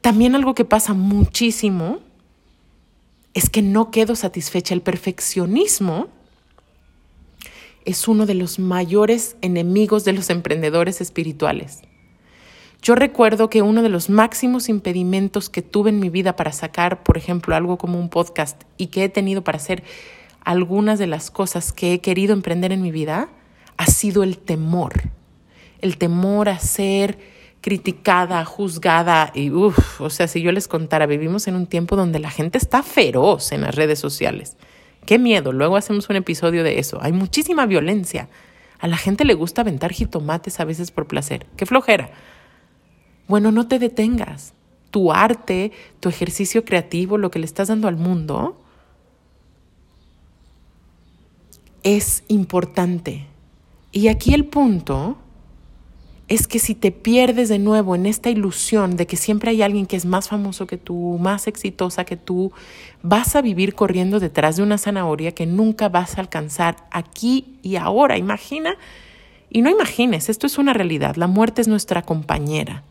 También 0.00 0.34
algo 0.34 0.54
que 0.54 0.64
pasa 0.64 0.94
muchísimo 0.94 1.98
es 3.34 3.50
que 3.50 3.62
no 3.62 3.90
quedo 3.90 4.16
satisfecha. 4.16 4.74
El 4.74 4.80
perfeccionismo 4.80 6.08
es 7.84 8.08
uno 8.08 8.26
de 8.26 8.34
los 8.34 8.58
mayores 8.58 9.36
enemigos 9.42 10.04
de 10.04 10.12
los 10.12 10.30
emprendedores 10.30 11.00
espirituales. 11.00 11.82
Yo 12.82 12.94
recuerdo 12.94 13.50
que 13.50 13.60
uno 13.60 13.82
de 13.82 13.90
los 13.90 14.08
máximos 14.08 14.70
impedimentos 14.70 15.50
que 15.50 15.60
tuve 15.60 15.90
en 15.90 16.00
mi 16.00 16.08
vida 16.08 16.34
para 16.34 16.52
sacar, 16.52 17.02
por 17.02 17.18
ejemplo, 17.18 17.54
algo 17.54 17.76
como 17.76 17.98
un 17.98 18.08
podcast 18.08 18.62
y 18.78 18.86
que 18.86 19.04
he 19.04 19.08
tenido 19.10 19.44
para 19.44 19.56
hacer 19.56 19.82
algunas 20.42 20.98
de 20.98 21.06
las 21.06 21.30
cosas 21.30 21.72
que 21.72 21.92
he 21.92 22.00
querido 22.00 22.32
emprender 22.32 22.72
en 22.72 22.80
mi 22.80 22.90
vida, 22.90 23.28
ha 23.76 23.86
sido 23.86 24.22
el 24.22 24.38
temor. 24.38 25.10
El 25.82 25.98
temor 25.98 26.48
a 26.48 26.58
ser 26.58 27.18
criticada, 27.60 28.44
juzgada 28.44 29.32
y 29.34 29.50
uff, 29.50 30.00
o 30.00 30.10
sea, 30.10 30.28
si 30.28 30.40
yo 30.40 30.52
les 30.52 30.68
contara, 30.68 31.06
vivimos 31.06 31.46
en 31.46 31.56
un 31.56 31.66
tiempo 31.66 31.96
donde 31.96 32.18
la 32.18 32.30
gente 32.30 32.58
está 32.58 32.82
feroz 32.82 33.52
en 33.52 33.62
las 33.62 33.74
redes 33.74 33.98
sociales. 33.98 34.56
Qué 35.06 35.18
miedo, 35.18 35.52
luego 35.52 35.76
hacemos 35.76 36.08
un 36.08 36.16
episodio 36.16 36.62
de 36.64 36.78
eso. 36.78 36.98
Hay 37.02 37.12
muchísima 37.12 37.66
violencia. 37.66 38.28
A 38.78 38.86
la 38.86 38.96
gente 38.96 39.24
le 39.24 39.34
gusta 39.34 39.60
aventar 39.60 39.92
jitomates 39.92 40.58
a 40.60 40.64
veces 40.64 40.90
por 40.90 41.06
placer. 41.06 41.46
Qué 41.56 41.66
flojera. 41.66 42.10
Bueno, 43.28 43.52
no 43.52 43.68
te 43.68 43.78
detengas. 43.78 44.54
Tu 44.90 45.12
arte, 45.12 45.72
tu 46.00 46.08
ejercicio 46.08 46.64
creativo, 46.64 47.18
lo 47.18 47.30
que 47.30 47.38
le 47.38 47.44
estás 47.44 47.68
dando 47.68 47.88
al 47.88 47.96
mundo, 47.96 48.56
es 51.82 52.24
importante. 52.28 53.26
Y 53.92 54.08
aquí 54.08 54.34
el 54.34 54.46
punto 54.46 55.18
es 56.30 56.46
que 56.46 56.60
si 56.60 56.76
te 56.76 56.92
pierdes 56.92 57.48
de 57.48 57.58
nuevo 57.58 57.96
en 57.96 58.06
esta 58.06 58.30
ilusión 58.30 58.96
de 58.96 59.08
que 59.08 59.16
siempre 59.16 59.50
hay 59.50 59.62
alguien 59.62 59.86
que 59.86 59.96
es 59.96 60.06
más 60.06 60.28
famoso 60.28 60.64
que 60.68 60.78
tú, 60.78 61.18
más 61.20 61.48
exitosa 61.48 62.04
que 62.04 62.16
tú, 62.16 62.52
vas 63.02 63.34
a 63.34 63.42
vivir 63.42 63.74
corriendo 63.74 64.20
detrás 64.20 64.56
de 64.56 64.62
una 64.62 64.78
zanahoria 64.78 65.32
que 65.32 65.44
nunca 65.44 65.88
vas 65.88 66.16
a 66.16 66.20
alcanzar 66.20 66.76
aquí 66.92 67.58
y 67.62 67.74
ahora. 67.74 68.16
Imagina, 68.16 68.76
y 69.50 69.60
no 69.60 69.70
imagines, 69.70 70.28
esto 70.28 70.46
es 70.46 70.56
una 70.56 70.72
realidad, 70.72 71.16
la 71.16 71.26
muerte 71.26 71.62
es 71.62 71.68
nuestra 71.68 72.02
compañera. 72.02 72.84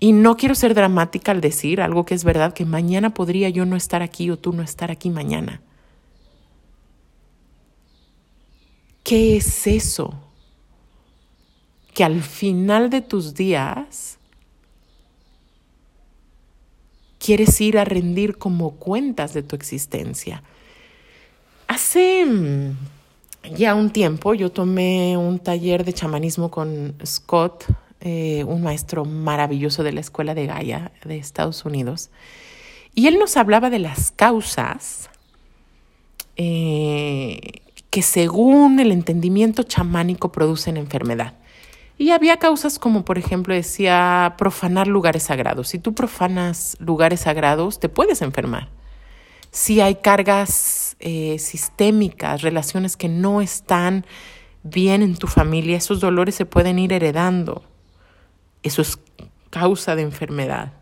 Y 0.00 0.12
no 0.12 0.36
quiero 0.36 0.54
ser 0.54 0.74
dramática 0.74 1.32
al 1.32 1.40
decir 1.40 1.80
algo 1.80 2.04
que 2.04 2.14
es 2.14 2.22
verdad, 2.22 2.52
que 2.52 2.66
mañana 2.66 3.14
podría 3.14 3.48
yo 3.48 3.64
no 3.64 3.76
estar 3.76 4.02
aquí 4.02 4.28
o 4.30 4.36
tú 4.36 4.52
no 4.52 4.62
estar 4.62 4.90
aquí 4.90 5.08
mañana. 5.08 5.62
¿Qué 9.02 9.38
es 9.38 9.66
eso? 9.66 10.27
Que 11.98 12.04
al 12.04 12.22
final 12.22 12.90
de 12.90 13.00
tus 13.00 13.34
días 13.34 14.18
quieres 17.18 17.60
ir 17.60 17.76
a 17.76 17.84
rendir 17.84 18.38
como 18.38 18.76
cuentas 18.76 19.34
de 19.34 19.42
tu 19.42 19.56
existencia. 19.56 20.44
Hace 21.66 22.24
mm, 22.24 22.76
ya 23.56 23.74
un 23.74 23.90
tiempo 23.90 24.34
yo 24.34 24.52
tomé 24.52 25.16
un 25.16 25.40
taller 25.40 25.84
de 25.84 25.92
chamanismo 25.92 26.52
con 26.52 26.94
Scott, 27.04 27.64
eh, 28.00 28.44
un 28.44 28.62
maestro 28.62 29.04
maravilloso 29.04 29.82
de 29.82 29.90
la 29.90 29.98
Escuela 29.98 30.36
de 30.36 30.46
Gaia 30.46 30.92
de 31.04 31.18
Estados 31.18 31.64
Unidos, 31.64 32.10
y 32.94 33.08
él 33.08 33.18
nos 33.18 33.36
hablaba 33.36 33.70
de 33.70 33.80
las 33.80 34.12
causas 34.12 35.10
eh, 36.36 37.40
que 37.90 38.02
según 38.02 38.78
el 38.78 38.92
entendimiento 38.92 39.64
chamánico 39.64 40.30
producen 40.30 40.76
enfermedad. 40.76 41.34
Y 41.98 42.12
había 42.12 42.36
causas 42.36 42.78
como, 42.78 43.04
por 43.04 43.18
ejemplo, 43.18 43.52
decía 43.52 44.36
profanar 44.38 44.86
lugares 44.86 45.24
sagrados. 45.24 45.68
Si 45.68 45.80
tú 45.80 45.94
profanas 45.94 46.76
lugares 46.78 47.22
sagrados, 47.22 47.80
te 47.80 47.88
puedes 47.88 48.22
enfermar. 48.22 48.68
Si 49.50 49.80
hay 49.80 49.96
cargas 49.96 50.96
eh, 51.00 51.40
sistémicas, 51.40 52.42
relaciones 52.42 52.96
que 52.96 53.08
no 53.08 53.40
están 53.40 54.06
bien 54.62 55.02
en 55.02 55.16
tu 55.16 55.26
familia, 55.26 55.76
esos 55.76 55.98
dolores 55.98 56.36
se 56.36 56.46
pueden 56.46 56.78
ir 56.78 56.92
heredando. 56.92 57.64
Eso 58.62 58.80
es 58.80 59.00
causa 59.50 59.96
de 59.96 60.02
enfermedad. 60.02 60.74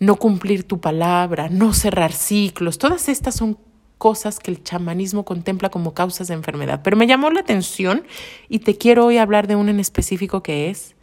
No 0.00 0.16
cumplir 0.16 0.64
tu 0.64 0.80
palabra, 0.80 1.48
no 1.48 1.72
cerrar 1.72 2.12
ciclos, 2.12 2.78
todas 2.78 3.08
estas 3.08 3.36
son 3.36 3.56
cosas 3.98 4.38
que 4.38 4.50
el 4.50 4.62
chamanismo 4.62 5.24
contempla 5.24 5.70
como 5.70 5.94
causas 5.94 6.28
de 6.28 6.34
enfermedad. 6.34 6.80
Pero 6.82 6.96
me 6.96 7.06
llamó 7.06 7.30
la 7.30 7.40
atención 7.40 8.06
y 8.48 8.60
te 8.60 8.76
quiero 8.76 9.06
hoy 9.06 9.18
hablar 9.18 9.46
de 9.46 9.56
una 9.56 9.70
en 9.70 9.80
específico 9.80 10.42
que 10.42 10.70
es 10.70 10.94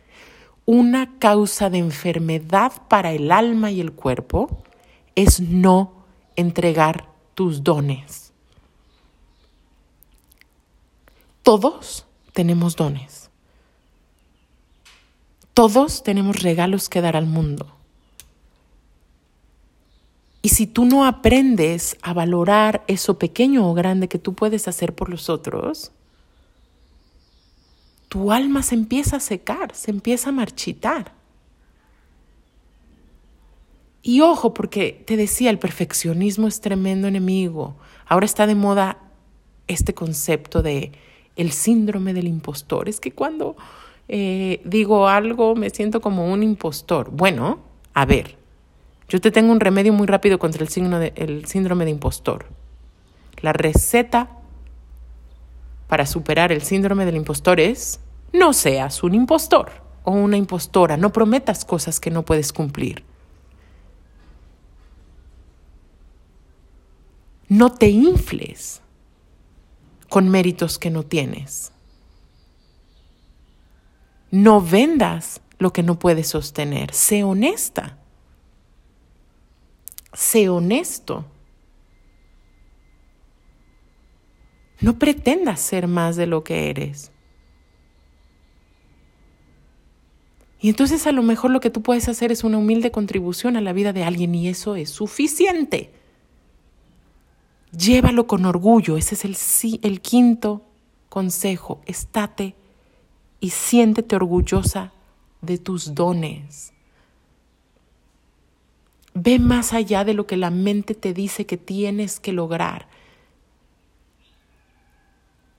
una 0.65 1.17
causa 1.19 1.69
de 1.69 1.79
enfermedad 1.79 2.71
para 2.88 3.12
el 3.12 3.32
alma 3.32 3.71
y 3.71 3.82
el 3.82 3.91
cuerpo 3.91 4.63
es 5.15 5.41
no 5.41 6.06
entregar 6.36 7.10
tus 7.36 7.63
dones. 7.63 8.32
Todos 11.41 12.06
tenemos 12.32 12.75
dones. 12.75 13.29
Todos 15.53 16.03
tenemos 16.03 16.41
regalos 16.41 16.89
que 16.89 17.01
dar 17.01 17.15
al 17.15 17.25
mundo. 17.25 17.75
Y 20.43 20.49
si 20.49 20.67
tú 20.67 20.84
no 20.84 21.06
aprendes 21.06 21.97
a 22.01 22.13
valorar 22.13 22.84
eso 22.88 23.17
pequeño 23.17 23.67
o 23.67 23.73
grande 23.73 24.10
que 24.10 24.19
tú 24.19 24.34
puedes 24.34 24.67
hacer 24.67 24.93
por 24.93 25.08
los 25.10 25.29
otros, 25.29 25.93
tu 28.10 28.29
alma 28.34 28.62
se 28.62 28.75
empieza 28.75 29.15
a 29.15 29.19
secar, 29.21 29.73
se 29.73 29.89
empieza 29.89 30.29
a 30.29 30.34
marchitar. 30.34 31.13
Y 34.01 34.19
ojo, 34.19 34.53
porque 34.53 35.01
te 35.08 35.15
decía, 35.15 35.49
el 35.49 35.60
perfeccionismo 35.60 36.49
es 36.49 36.60
tremendo 36.60 37.08
enemigo. 37.08 37.77
Ahora 38.06 38.25
está 38.25 38.45
de 38.45 38.56
moda 38.56 38.97
este 39.69 39.93
concepto 39.93 40.62
de 40.62 40.91
el 41.38 41.53
síndrome 41.53 42.13
del 42.13 42.27
impostor. 42.27 42.89
Es 42.89 42.99
que 42.99 43.13
cuando 43.13 43.56
eh, 44.10 44.62
digo 44.65 45.08
algo 45.08 45.56
me 45.56 45.69
siento 45.69 46.01
como 46.01 46.34
un 46.34 46.43
impostor. 46.43 47.12
Bueno, 47.12 47.60
a 47.93 48.06
ver, 48.06 48.42
yo 49.13 49.21
te 49.21 49.30
tengo 49.30 49.52
un 49.52 49.60
remedio 49.60 49.93
muy 49.93 50.08
rápido 50.08 50.39
contra 50.39 50.63
el, 50.63 51.45
síndrome 51.45 51.86
de 51.86 51.91
impostor. 51.91 52.47
La 53.41 53.54
receta 53.54 54.39
para 55.88 56.08
superar 56.08 56.52
el 56.52 56.63
síndrome 56.63 57.06
del 57.06 57.17
impostor 57.17 57.60
es 57.60 57.99
no 58.32 58.54
seas 58.54 59.04
un 59.04 59.13
impostor 59.13 59.71
o 60.04 60.13
una 60.13 60.36
impostora, 60.36 60.97
no 60.97 61.13
prometas 61.13 61.63
cosas 61.63 61.99
que 61.99 62.10
no 62.10 62.26
puedes 62.26 62.52
cumplir. 62.52 63.04
No 67.49 67.71
te 67.71 67.89
infles 67.89 68.82
con 70.10 70.28
méritos 70.28 70.80
que 70.80 70.89
no 70.89 71.04
tienes. 71.04 71.71
No 74.32 74.60
vendas 74.60 75.39
lo 75.60 75.71
que 75.71 75.84
no 75.84 75.99
puedes 75.99 76.30
sostener. 76.30 76.91
Sé 76.95 77.23
honesta. 77.23 77.99
Sé 80.13 80.49
honesto. 80.49 81.26
No 84.80 84.99
pretendas 84.99 85.60
ser 85.60 85.88
más 85.88 86.15
de 86.15 86.28
lo 86.28 86.43
que 86.43 86.69
eres. 86.69 87.12
Y 90.60 90.69
entonces 90.69 91.08
a 91.08 91.12
lo 91.12 91.23
mejor 91.23 91.52
lo 91.52 91.60
que 91.60 91.69
tú 91.69 91.82
puedes 91.82 92.08
hacer 92.08 92.32
es 92.32 92.43
una 92.45 92.58
humilde 92.58 92.89
contribución 92.89 93.58
a 93.58 93.62
la 93.62 93.73
vida 93.73 93.91
de 93.91 94.04
alguien 94.04 94.34
y 94.34 94.47
eso 94.47 94.78
es 94.78 94.89
suficiente. 94.89 95.91
Llévalo 97.78 98.28
con 98.28 98.45
orgullo, 98.45 98.95
ese 98.95 99.15
es 99.15 99.26
el, 99.26 99.80
el 99.82 99.99
quinto 99.99 100.62
consejo. 101.10 101.82
Estate 101.86 102.56
y 103.39 103.49
siéntete 103.49 104.15
orgullosa 104.15 104.93
de 105.41 105.58
tus 105.58 105.95
dones. 105.95 106.71
Ve 109.13 109.39
más 109.39 109.73
allá 109.73 110.04
de 110.04 110.13
lo 110.13 110.26
que 110.26 110.38
la 110.38 110.49
mente 110.49 110.95
te 110.95 111.13
dice 111.13 111.45
que 111.45 111.58
tienes 111.58 112.19
que 112.19 112.34
lograr. 112.34 112.88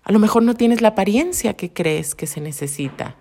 A 0.02 0.12
lo 0.12 0.18
mejor 0.18 0.42
no 0.42 0.54
tienes 0.54 0.82
la 0.82 0.88
apariencia 0.88 1.54
que 1.54 1.72
crees 1.72 2.14
que 2.14 2.26
se 2.26 2.40
necesita. 2.40 3.16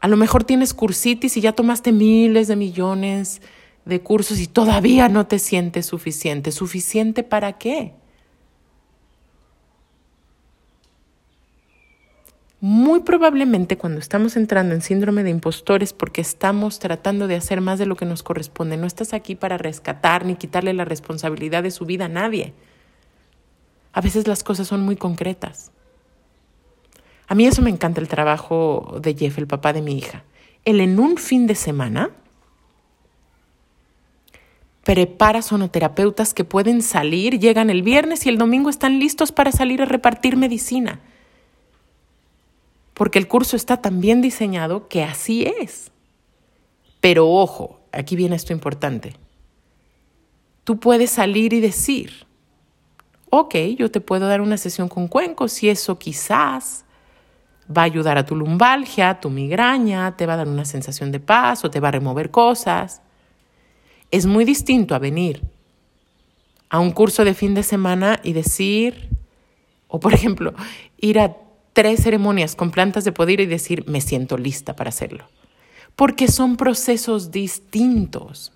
A 0.00 0.08
lo 0.08 0.16
mejor 0.16 0.44
tienes 0.44 0.72
cursitis 0.72 1.36
y 1.36 1.40
ya 1.40 1.52
tomaste 1.52 1.92
miles 1.92 2.48
de 2.48 2.56
millones 2.56 3.42
de 3.84 4.00
cursos 4.00 4.38
y 4.40 4.46
todavía 4.46 5.08
no 5.08 5.26
te 5.26 5.38
sientes 5.38 5.86
suficiente. 5.86 6.52
¿Suficiente 6.52 7.22
para 7.22 7.58
qué? 7.58 7.94
Muy 12.60 13.00
probablemente 13.00 13.76
cuando 13.76 14.00
estamos 14.00 14.36
entrando 14.36 14.74
en 14.74 14.80
síndrome 14.80 15.22
de 15.22 15.30
impostores 15.30 15.92
porque 15.92 16.22
estamos 16.22 16.78
tratando 16.78 17.28
de 17.28 17.36
hacer 17.36 17.60
más 17.60 17.78
de 17.78 17.84
lo 17.84 17.96
que 17.96 18.06
nos 18.06 18.22
corresponde. 18.22 18.78
No 18.78 18.86
estás 18.86 19.12
aquí 19.12 19.34
para 19.34 19.58
rescatar 19.58 20.24
ni 20.24 20.36
quitarle 20.36 20.72
la 20.72 20.86
responsabilidad 20.86 21.62
de 21.62 21.70
su 21.70 21.84
vida 21.84 22.06
a 22.06 22.08
nadie. 22.08 22.54
A 23.92 24.00
veces 24.00 24.26
las 24.26 24.42
cosas 24.42 24.68
son 24.68 24.82
muy 24.82 24.96
concretas. 24.96 25.70
A 27.28 27.34
mí 27.34 27.46
eso 27.46 27.60
me 27.60 27.70
encanta 27.70 28.00
el 28.00 28.08
trabajo 28.08 28.98
de 29.02 29.14
Jeff, 29.14 29.36
el 29.36 29.46
papá 29.46 29.72
de 29.72 29.82
mi 29.82 29.98
hija. 29.98 30.24
Él 30.64 30.80
en 30.80 30.98
un 30.98 31.18
fin 31.18 31.46
de 31.46 31.54
semana 31.54 32.10
prepara 34.82 35.42
sonoterapeutas 35.42 36.32
que 36.32 36.44
pueden 36.44 36.80
salir, 36.80 37.38
llegan 37.38 37.68
el 37.68 37.82
viernes 37.82 38.24
y 38.24 38.28
el 38.28 38.38
domingo 38.38 38.70
están 38.70 38.98
listos 38.98 39.32
para 39.32 39.52
salir 39.52 39.82
a 39.82 39.86
repartir 39.86 40.36
medicina. 40.36 41.00
Porque 42.96 43.18
el 43.18 43.28
curso 43.28 43.56
está 43.56 43.82
tan 43.82 44.00
bien 44.00 44.22
diseñado 44.22 44.88
que 44.88 45.04
así 45.04 45.44
es. 45.60 45.90
Pero 47.02 47.28
ojo, 47.28 47.78
aquí 47.92 48.16
viene 48.16 48.36
esto 48.36 48.54
importante. 48.54 49.16
Tú 50.64 50.80
puedes 50.80 51.10
salir 51.10 51.52
y 51.52 51.60
decir, 51.60 52.26
ok, 53.28 53.54
yo 53.76 53.90
te 53.90 54.00
puedo 54.00 54.26
dar 54.26 54.40
una 54.40 54.56
sesión 54.56 54.88
con 54.88 55.08
cuencos 55.08 55.62
y 55.62 55.68
eso 55.68 55.98
quizás 55.98 56.86
va 57.70 57.82
a 57.82 57.84
ayudar 57.84 58.16
a 58.16 58.24
tu 58.24 58.34
lumbalgia, 58.34 59.20
tu 59.20 59.28
migraña, 59.28 60.16
te 60.16 60.24
va 60.24 60.32
a 60.32 60.38
dar 60.38 60.48
una 60.48 60.64
sensación 60.64 61.12
de 61.12 61.20
paz 61.20 61.66
o 61.66 61.70
te 61.70 61.80
va 61.80 61.88
a 61.88 61.92
remover 61.92 62.30
cosas. 62.30 63.02
Es 64.10 64.24
muy 64.24 64.46
distinto 64.46 64.94
a 64.94 64.98
venir 64.98 65.42
a 66.70 66.78
un 66.78 66.92
curso 66.92 67.26
de 67.26 67.34
fin 67.34 67.52
de 67.52 67.62
semana 67.62 68.20
y 68.22 68.32
decir, 68.32 69.10
o 69.86 70.00
por 70.00 70.14
ejemplo, 70.14 70.54
ir 70.96 71.20
a 71.20 71.36
tres 71.76 72.04
ceremonias 72.04 72.56
con 72.56 72.70
plantas 72.70 73.04
de 73.04 73.12
poder 73.12 73.38
y 73.38 73.44
decir, 73.44 73.84
me 73.86 74.00
siento 74.00 74.38
lista 74.38 74.74
para 74.74 74.88
hacerlo. 74.88 75.26
Porque 75.94 76.26
son 76.26 76.56
procesos 76.56 77.30
distintos. 77.30 78.50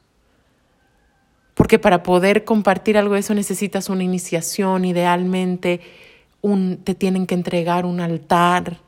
Porque 1.52 1.78
para 1.78 2.02
poder 2.02 2.46
compartir 2.46 2.96
algo 2.96 3.12
de 3.12 3.20
eso 3.20 3.34
necesitas 3.34 3.90
una 3.90 4.04
iniciación, 4.04 4.86
idealmente 4.86 5.82
un, 6.40 6.78
te 6.78 6.94
tienen 6.94 7.26
que 7.26 7.34
entregar 7.34 7.84
un 7.84 8.00
altar, 8.00 8.78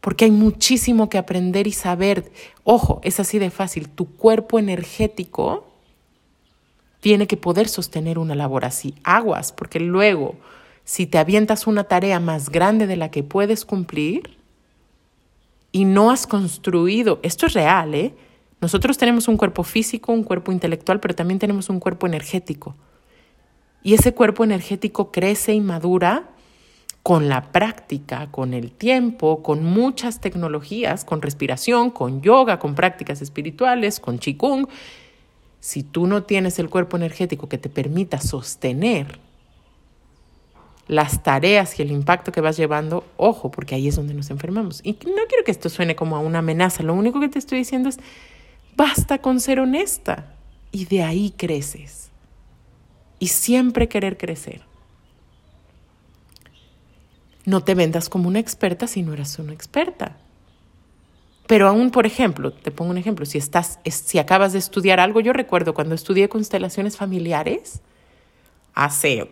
porque 0.00 0.24
hay 0.24 0.30
muchísimo 0.30 1.10
que 1.10 1.18
aprender 1.18 1.66
y 1.66 1.72
saber. 1.72 2.32
Ojo, 2.62 3.02
es 3.04 3.20
así 3.20 3.38
de 3.38 3.50
fácil. 3.50 3.90
Tu 3.90 4.16
cuerpo 4.16 4.58
energético 4.58 5.66
tiene 7.00 7.26
que 7.26 7.36
poder 7.36 7.68
sostener 7.68 8.18
una 8.18 8.34
labor 8.34 8.64
así. 8.64 8.94
Aguas, 9.04 9.52
porque 9.52 9.78
luego, 9.78 10.36
si 10.84 11.06
te 11.06 11.18
avientas 11.18 11.66
una 11.66 11.84
tarea 11.84 12.20
más 12.20 12.50
grande 12.50 12.86
de 12.86 12.96
la 12.96 13.10
que 13.10 13.22
puedes 13.22 13.64
cumplir 13.64 14.36
y 15.72 15.84
no 15.86 16.10
has 16.10 16.26
construido, 16.26 17.20
esto 17.22 17.46
es 17.46 17.54
real, 17.54 17.94
¿eh? 17.94 18.14
Nosotros 18.60 18.96
tenemos 18.96 19.28
un 19.28 19.36
cuerpo 19.36 19.62
físico, 19.62 20.12
un 20.12 20.22
cuerpo 20.24 20.52
intelectual, 20.52 21.00
pero 21.00 21.14
también 21.14 21.38
tenemos 21.38 21.68
un 21.68 21.80
cuerpo 21.80 22.06
energético. 22.06 22.74
Y 23.82 23.94
ese 23.94 24.14
cuerpo 24.14 24.44
energético 24.44 25.10
crece 25.10 25.52
y 25.52 25.60
madura 25.60 26.30
con 27.02 27.28
la 27.28 27.52
práctica, 27.52 28.28
con 28.30 28.54
el 28.54 28.72
tiempo, 28.72 29.42
con 29.42 29.62
muchas 29.64 30.20
tecnologías, 30.20 31.04
con 31.04 31.20
respiración, 31.20 31.90
con 31.90 32.22
yoga, 32.22 32.58
con 32.58 32.74
prácticas 32.74 33.20
espirituales, 33.20 34.00
con 34.00 34.18
qigong, 34.18 34.66
si 35.60 35.82
tú 35.82 36.06
no 36.06 36.22
tienes 36.22 36.58
el 36.58 36.70
cuerpo 36.70 36.96
energético 36.96 37.48
que 37.48 37.58
te 37.58 37.68
permita 37.68 38.20
sostener 38.20 39.18
las 40.86 41.22
tareas 41.22 41.78
y 41.78 41.82
el 41.82 41.90
impacto 41.90 42.32
que 42.32 42.40
vas 42.40 42.56
llevando, 42.56 43.04
ojo, 43.16 43.50
porque 43.50 43.74
ahí 43.74 43.88
es 43.88 43.96
donde 43.96 44.14
nos 44.14 44.30
enfermamos. 44.30 44.80
Y 44.82 44.92
no 44.92 45.22
quiero 45.28 45.44
que 45.44 45.50
esto 45.50 45.68
suene 45.68 45.96
como 45.96 46.16
a 46.16 46.20
una 46.20 46.40
amenaza, 46.40 46.82
lo 46.82 46.94
único 46.94 47.20
que 47.20 47.28
te 47.28 47.38
estoy 47.38 47.58
diciendo 47.58 47.88
es, 47.88 47.98
basta 48.76 49.18
con 49.18 49.40
ser 49.40 49.60
honesta 49.60 50.34
y 50.72 50.84
de 50.86 51.02
ahí 51.02 51.32
creces. 51.36 52.10
Y 53.18 53.28
siempre 53.28 53.88
querer 53.88 54.18
crecer. 54.18 54.62
No 57.46 57.62
te 57.62 57.74
vendas 57.74 58.08
como 58.08 58.28
una 58.28 58.38
experta 58.38 58.86
si 58.86 59.02
no 59.02 59.12
eres 59.12 59.38
una 59.38 59.52
experta. 59.52 60.16
Pero 61.46 61.68
aún, 61.68 61.90
por 61.90 62.06
ejemplo, 62.06 62.52
te 62.52 62.70
pongo 62.70 62.90
un 62.90 62.98
ejemplo, 62.98 63.26
si 63.26 63.36
estás, 63.36 63.78
si 63.84 64.18
acabas 64.18 64.54
de 64.54 64.58
estudiar 64.58 64.98
algo, 64.98 65.20
yo 65.20 65.32
recuerdo 65.34 65.74
cuando 65.74 65.94
estudié 65.94 66.28
constelaciones 66.28 66.96
familiares, 66.96 67.82
hace, 68.74 69.30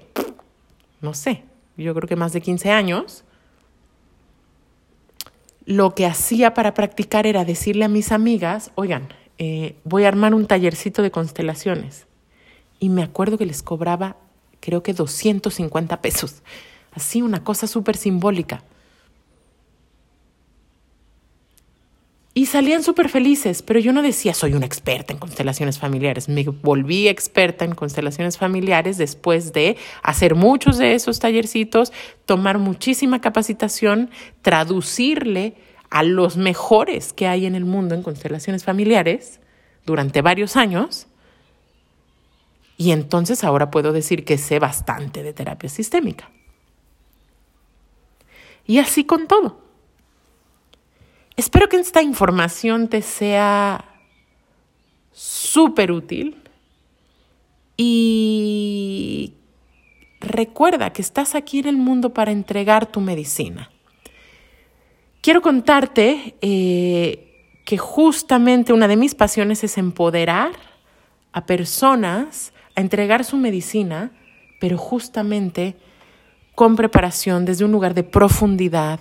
no 1.02 1.14
sé, 1.14 1.44
yo 1.76 1.94
creo 1.94 2.08
que 2.08 2.16
más 2.16 2.32
de 2.32 2.40
15 2.40 2.70
años, 2.70 3.24
lo 5.64 5.94
que 5.94 6.06
hacía 6.06 6.54
para 6.54 6.74
practicar 6.74 7.26
era 7.26 7.44
decirle 7.44 7.84
a 7.84 7.88
mis 7.88 8.12
amigas, 8.12 8.70
oigan, 8.74 9.08
eh, 9.38 9.76
voy 9.84 10.04
a 10.04 10.08
armar 10.08 10.34
un 10.34 10.46
tallercito 10.46 11.02
de 11.02 11.10
constelaciones. 11.10 12.06
Y 12.78 12.88
me 12.88 13.02
acuerdo 13.02 13.38
que 13.38 13.46
les 13.46 13.62
cobraba, 13.62 14.16
creo 14.60 14.82
que 14.82 14.92
250 14.92 16.00
pesos. 16.00 16.42
Así, 16.92 17.22
una 17.22 17.44
cosa 17.44 17.66
súper 17.66 17.96
simbólica. 17.96 18.62
Y 22.42 22.46
salían 22.46 22.82
súper 22.82 23.08
felices, 23.08 23.62
pero 23.62 23.78
yo 23.78 23.92
no 23.92 24.02
decía 24.02 24.34
soy 24.34 24.54
una 24.54 24.66
experta 24.66 25.12
en 25.12 25.20
constelaciones 25.20 25.78
familiares. 25.78 26.28
Me 26.28 26.42
volví 26.42 27.06
experta 27.06 27.64
en 27.64 27.76
constelaciones 27.76 28.36
familiares 28.36 28.98
después 28.98 29.52
de 29.52 29.76
hacer 30.02 30.34
muchos 30.34 30.76
de 30.76 30.94
esos 30.94 31.20
tallercitos, 31.20 31.92
tomar 32.26 32.58
muchísima 32.58 33.20
capacitación, 33.20 34.10
traducirle 34.40 35.54
a 35.88 36.02
los 36.02 36.36
mejores 36.36 37.12
que 37.12 37.28
hay 37.28 37.46
en 37.46 37.54
el 37.54 37.64
mundo 37.64 37.94
en 37.94 38.02
constelaciones 38.02 38.64
familiares 38.64 39.38
durante 39.86 40.20
varios 40.20 40.56
años. 40.56 41.06
Y 42.76 42.90
entonces 42.90 43.44
ahora 43.44 43.70
puedo 43.70 43.92
decir 43.92 44.24
que 44.24 44.36
sé 44.36 44.58
bastante 44.58 45.22
de 45.22 45.32
terapia 45.32 45.68
sistémica. 45.68 46.28
Y 48.66 48.80
así 48.80 49.04
con 49.04 49.28
todo. 49.28 49.62
Espero 51.36 51.68
que 51.68 51.76
esta 51.76 52.02
información 52.02 52.88
te 52.88 53.02
sea 53.02 53.84
súper 55.12 55.92
útil 55.92 56.42
y 57.76 59.34
recuerda 60.20 60.92
que 60.92 61.02
estás 61.02 61.34
aquí 61.34 61.60
en 61.60 61.66
el 61.66 61.76
mundo 61.76 62.14
para 62.14 62.32
entregar 62.32 62.86
tu 62.86 63.00
medicina. 63.00 63.70
Quiero 65.20 65.40
contarte 65.40 66.34
eh, 66.40 67.60
que 67.64 67.78
justamente 67.78 68.72
una 68.72 68.88
de 68.88 68.96
mis 68.96 69.14
pasiones 69.14 69.64
es 69.64 69.78
empoderar 69.78 70.52
a 71.32 71.46
personas 71.46 72.52
a 72.74 72.80
entregar 72.80 73.24
su 73.24 73.36
medicina, 73.36 74.12
pero 74.60 74.78
justamente 74.78 75.76
con 76.54 76.76
preparación 76.76 77.44
desde 77.44 77.64
un 77.64 77.72
lugar 77.72 77.94
de 77.94 78.04
profundidad, 78.04 79.00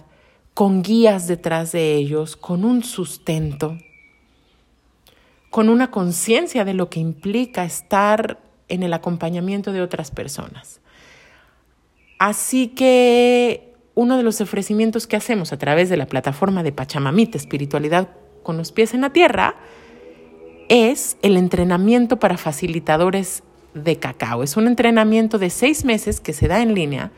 con 0.54 0.82
guías 0.84 1.28
detrás 1.28 1.72
de 1.72 1.96
ellos, 1.96 2.36
con 2.36 2.66
un 2.66 2.84
sustento, 2.84 3.78
con 5.50 5.70
una 5.70 5.92
conciencia 5.92 6.66
de 6.66 6.74
lo 6.74 6.90
que 6.90 7.00
implica 7.00 7.64
estar 7.64 8.40
en 8.68 8.84
el 8.84 8.94
acompañamiento 8.94 9.72
de 9.72 9.82
otras 9.82 10.12
personas. 10.12 10.80
Así 12.20 12.68
que 12.70 13.74
uno 13.96 14.18
de 14.18 14.24
los 14.24 14.40
ofrecimientos 14.42 15.08
que 15.08 15.16
hacemos 15.16 15.52
a 15.52 15.58
través 15.58 15.90
de 15.90 15.98
la 15.98 16.08
plataforma 16.08 16.64
de 16.64 16.72
Pachamamita, 16.72 17.38
Espiritualidad 17.38 18.10
con 18.44 18.58
los 18.58 18.72
pies 18.72 18.94
en 18.94 19.02
la 19.02 19.12
tierra, 19.12 19.56
es 20.70 21.18
el 21.22 21.36
entrenamiento 21.36 22.18
para 22.18 22.38
facilitadores 22.38 23.44
de 23.74 23.98
cacao. 23.98 24.44
Es 24.44 24.56
un 24.56 24.68
entrenamiento 24.68 25.38
de 25.38 25.50
seis 25.50 25.84
meses 25.84 26.22
que 26.22 26.34
se 26.34 26.48
da 26.48 26.62
en 26.62 26.74
línea, 26.74 27.12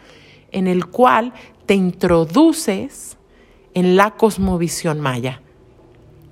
en 0.51 0.67
el 0.67 0.87
cual 0.87 1.33
te 1.65 1.75
introduces 1.75 3.17
en 3.73 3.95
la 3.95 4.11
cosmovisión 4.11 4.99
maya. 4.99 5.41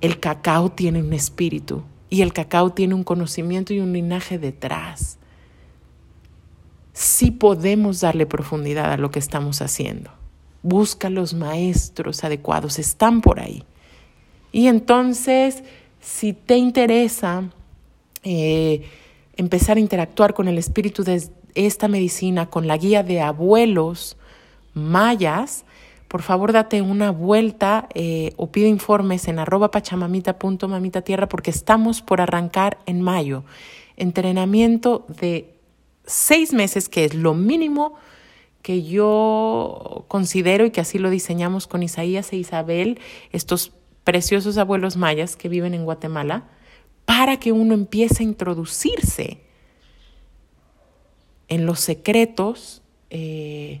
El 0.00 0.20
cacao 0.20 0.70
tiene 0.70 1.00
un 1.00 1.12
espíritu 1.12 1.82
y 2.10 2.22
el 2.22 2.32
cacao 2.32 2.70
tiene 2.70 2.94
un 2.94 3.04
conocimiento 3.04 3.72
y 3.72 3.80
un 3.80 3.92
linaje 3.92 4.38
detrás. 4.38 5.18
Sí 6.92 7.30
podemos 7.30 8.00
darle 8.00 8.26
profundidad 8.26 8.92
a 8.92 8.96
lo 8.96 9.10
que 9.10 9.18
estamos 9.18 9.62
haciendo. 9.62 10.10
Busca 10.62 11.08
los 11.08 11.34
maestros 11.34 12.22
adecuados, 12.22 12.78
están 12.78 13.20
por 13.20 13.40
ahí. 13.40 13.64
Y 14.52 14.66
entonces, 14.66 15.64
si 16.00 16.34
te 16.34 16.56
interesa 16.56 17.50
eh, 18.22 18.82
empezar 19.36 19.78
a 19.78 19.80
interactuar 19.80 20.34
con 20.34 20.48
el 20.48 20.58
espíritu 20.58 21.02
de 21.04 21.22
esta 21.54 21.88
medicina, 21.88 22.50
con 22.50 22.66
la 22.66 22.76
guía 22.76 23.02
de 23.02 23.20
abuelos 23.20 24.16
mayas, 24.74 25.64
por 26.12 26.20
favor 26.20 26.52
date 26.52 26.82
una 26.82 27.10
vuelta 27.10 27.88
eh, 27.94 28.34
o 28.36 28.52
pide 28.52 28.68
informes 28.68 29.28
en 29.28 29.38
arroba 29.38 29.70
pachamamita.mamitatierra 29.70 31.26
porque 31.26 31.50
estamos 31.50 32.02
por 32.02 32.20
arrancar 32.20 32.76
en 32.84 33.00
mayo. 33.00 33.44
Entrenamiento 33.96 35.06
de 35.08 35.54
seis 36.04 36.52
meses, 36.52 36.90
que 36.90 37.06
es 37.06 37.14
lo 37.14 37.32
mínimo 37.32 37.94
que 38.60 38.82
yo 38.82 40.04
considero 40.08 40.66
y 40.66 40.70
que 40.70 40.82
así 40.82 40.98
lo 40.98 41.08
diseñamos 41.08 41.66
con 41.66 41.82
Isaías 41.82 42.30
e 42.34 42.36
Isabel, 42.36 43.00
estos 43.30 43.72
preciosos 44.04 44.58
abuelos 44.58 44.98
mayas 44.98 45.34
que 45.34 45.48
viven 45.48 45.72
en 45.72 45.86
Guatemala, 45.86 46.44
para 47.06 47.38
que 47.38 47.52
uno 47.52 47.72
empiece 47.72 48.22
a 48.22 48.26
introducirse 48.26 49.38
en 51.48 51.64
los 51.64 51.80
secretos. 51.80 52.82
Eh, 53.08 53.80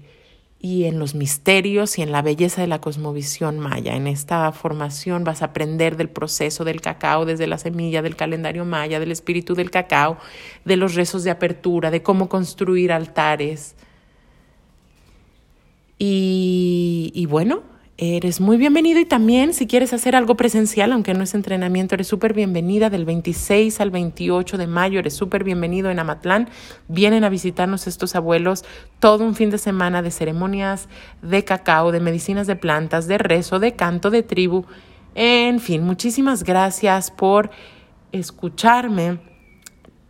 y 0.64 0.84
en 0.84 1.00
los 1.00 1.16
misterios 1.16 1.98
y 1.98 2.02
en 2.02 2.12
la 2.12 2.22
belleza 2.22 2.60
de 2.60 2.68
la 2.68 2.80
cosmovisión 2.80 3.58
maya. 3.58 3.96
En 3.96 4.06
esta 4.06 4.52
formación 4.52 5.24
vas 5.24 5.42
a 5.42 5.46
aprender 5.46 5.96
del 5.96 6.08
proceso 6.08 6.64
del 6.64 6.80
cacao 6.80 7.24
desde 7.24 7.48
la 7.48 7.58
semilla, 7.58 8.00
del 8.00 8.14
calendario 8.14 8.64
maya, 8.64 9.00
del 9.00 9.10
espíritu 9.10 9.56
del 9.56 9.72
cacao, 9.72 10.18
de 10.64 10.76
los 10.76 10.94
rezos 10.94 11.24
de 11.24 11.32
apertura, 11.32 11.90
de 11.90 12.04
cómo 12.04 12.28
construir 12.28 12.92
altares. 12.92 13.74
Y, 15.98 17.10
y 17.12 17.26
bueno, 17.26 17.64
Eres 18.04 18.40
muy 18.40 18.56
bienvenido 18.56 18.98
y 18.98 19.04
también 19.04 19.54
si 19.54 19.68
quieres 19.68 19.92
hacer 19.92 20.16
algo 20.16 20.34
presencial, 20.34 20.90
aunque 20.90 21.14
no 21.14 21.22
es 21.22 21.34
entrenamiento, 21.34 21.94
eres 21.94 22.08
súper 22.08 22.34
bienvenida 22.34 22.90
del 22.90 23.04
26 23.04 23.80
al 23.80 23.92
28 23.92 24.58
de 24.58 24.66
mayo, 24.66 24.98
eres 24.98 25.14
súper 25.14 25.44
bienvenido 25.44 25.88
en 25.88 26.00
Amatlán. 26.00 26.48
Vienen 26.88 27.22
a 27.22 27.28
visitarnos 27.28 27.86
estos 27.86 28.16
abuelos 28.16 28.64
todo 28.98 29.22
un 29.22 29.36
fin 29.36 29.50
de 29.50 29.58
semana 29.58 30.02
de 30.02 30.10
ceremonias 30.10 30.88
de 31.22 31.44
cacao, 31.44 31.92
de 31.92 32.00
medicinas 32.00 32.48
de 32.48 32.56
plantas, 32.56 33.06
de 33.06 33.18
rezo, 33.18 33.60
de 33.60 33.76
canto, 33.76 34.10
de 34.10 34.24
tribu. 34.24 34.64
En 35.14 35.60
fin, 35.60 35.84
muchísimas 35.84 36.42
gracias 36.42 37.12
por 37.12 37.52
escucharme. 38.10 39.20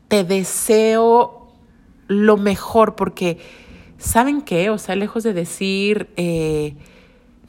Te 0.08 0.24
deseo 0.24 1.52
lo 2.08 2.38
mejor 2.38 2.94
porque, 2.94 3.36
¿saben 3.98 4.40
qué? 4.40 4.70
O 4.70 4.78
sea, 4.78 4.96
lejos 4.96 5.24
de 5.24 5.34
decir... 5.34 6.08
Eh, 6.16 6.74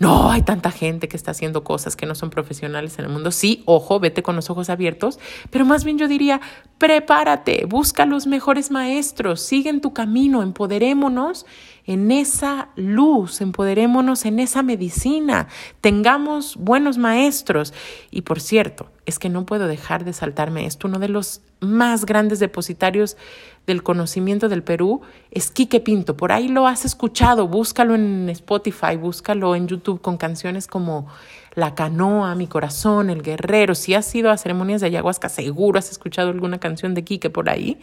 no, 0.04 0.30
hay 0.30 0.42
tanta 0.42 0.70
gente 0.70 1.08
que 1.08 1.16
está 1.16 1.32
haciendo 1.32 1.64
cosas 1.64 1.96
que 1.96 2.06
no 2.06 2.14
son 2.14 2.30
profesionales 2.30 3.00
en 3.00 3.06
el 3.06 3.12
mundo. 3.12 3.32
Sí, 3.32 3.64
ojo, 3.66 4.02
vete 4.02 4.22
con 4.22 4.36
los 4.36 4.50
ojos 4.50 4.70
abiertos, 4.70 5.18
pero 5.50 5.64
más 5.64 5.86
bien 5.86 5.98
yo 5.98 6.10
diría, 6.10 6.42
prepárate, 6.78 7.64
busca 7.66 8.06
los 8.06 8.28
mejores 8.28 8.70
maestros, 8.70 9.40
sigue 9.40 9.70
en 9.70 9.80
tu 9.80 9.94
camino, 9.94 10.44
empoderémonos 10.44 11.46
en 11.86 12.12
esa 12.12 12.70
luz, 12.76 13.42
empoderémonos 13.42 14.26
en 14.26 14.40
esa 14.40 14.64
medicina, 14.64 15.48
tengamos 15.82 16.56
buenos 16.58 16.98
maestros. 16.98 17.74
Y 18.10 18.22
por 18.22 18.40
cierto, 18.40 18.90
es 19.06 19.20
que 19.20 19.30
no 19.30 19.46
puedo 19.46 19.68
dejar 19.68 20.06
de 20.06 20.14
saltarme 20.14 20.66
esto, 20.66 20.88
uno 20.88 21.00
de 21.00 21.10
los 21.10 21.42
más 21.60 22.06
grandes 22.06 22.40
depositarios 22.40 23.18
del 23.66 23.84
conocimiento 23.84 24.50
del 24.50 24.64
Perú 24.64 25.02
es 25.32 25.52
Quique 25.52 25.80
Pinto. 25.80 26.18
Por 26.18 26.32
ahí 26.32 26.50
lo 26.50 26.68
has 26.68 26.86
escuchado, 26.86 27.48
búscalo 27.48 27.96
en 27.96 28.30
Spotify, 28.30 28.98
búscalo 28.98 29.56
en 29.56 29.68
YouTube 29.68 30.02
con 30.02 30.18
canciones 30.18 30.68
como 30.68 31.08
La 31.56 31.74
Canoa, 31.74 32.36
Mi 32.36 32.48
Corazón, 32.48 33.10
El 33.10 33.22
Guerrero. 33.22 33.76
Si 33.76 33.94
has 33.94 34.14
ido 34.14 34.32
a 34.32 34.38
ceremonias 34.38 34.82
de 34.82 34.88
ayahuasca, 34.88 35.30
seguro 35.30 35.80
has 35.80 35.92
escuchado 35.92 36.30
alguna 36.30 36.60
canción 36.60 36.94
de 36.94 37.04
Quique 37.04 37.30
por 37.30 37.50
ahí. 37.50 37.80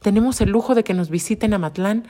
Tenemos 0.00 0.40
el 0.40 0.50
lujo 0.50 0.74
de 0.74 0.84
que 0.84 0.94
nos 0.94 1.10
visiten 1.10 1.52
a 1.54 1.58
Matlán 1.58 2.06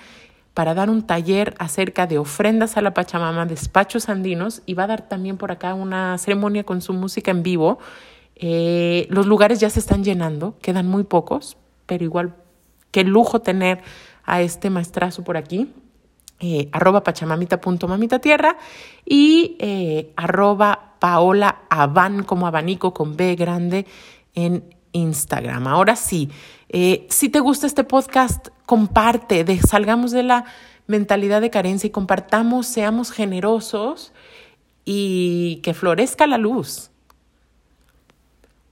para 0.58 0.74
dar 0.74 0.90
un 0.90 1.02
taller 1.02 1.54
acerca 1.60 2.08
de 2.08 2.18
ofrendas 2.18 2.76
a 2.76 2.80
la 2.80 2.92
Pachamama, 2.92 3.46
despachos 3.46 4.08
andinos, 4.08 4.60
y 4.66 4.74
va 4.74 4.82
a 4.82 4.86
dar 4.88 5.08
también 5.08 5.36
por 5.36 5.52
acá 5.52 5.72
una 5.72 6.18
ceremonia 6.18 6.64
con 6.64 6.82
su 6.82 6.92
música 6.94 7.30
en 7.30 7.44
vivo. 7.44 7.78
Eh, 8.34 9.06
los 9.08 9.26
lugares 9.26 9.60
ya 9.60 9.70
se 9.70 9.78
están 9.78 10.02
llenando, 10.02 10.56
quedan 10.60 10.88
muy 10.88 11.04
pocos, 11.04 11.56
pero 11.86 12.02
igual 12.02 12.34
qué 12.90 13.04
lujo 13.04 13.38
tener 13.38 13.82
a 14.24 14.42
este 14.42 14.68
maestrazo 14.68 15.22
por 15.22 15.36
aquí. 15.36 15.72
Eh, 16.40 16.68
arroba 16.72 17.04
pachamamita.mamitatierra 17.04 18.56
y 19.04 19.56
eh, 19.60 20.12
arroba 20.16 20.96
paola 20.98 21.60
como 22.26 22.48
abanico 22.48 22.92
con 22.92 23.16
B 23.16 23.36
grande 23.36 23.86
en 24.34 24.64
Instagram. 24.90 25.68
Ahora 25.68 25.94
sí, 25.94 26.30
eh, 26.68 27.06
si 27.10 27.28
te 27.28 27.38
gusta 27.38 27.68
este 27.68 27.84
podcast, 27.84 28.48
comparte, 28.68 29.46
salgamos 29.66 30.10
de 30.10 30.22
la 30.22 30.44
mentalidad 30.86 31.40
de 31.40 31.48
carencia 31.48 31.86
y 31.86 31.90
compartamos, 31.90 32.66
seamos 32.66 33.10
generosos 33.10 34.12
y 34.84 35.60
que 35.62 35.72
florezca 35.72 36.26
la 36.26 36.36
luz. 36.36 36.90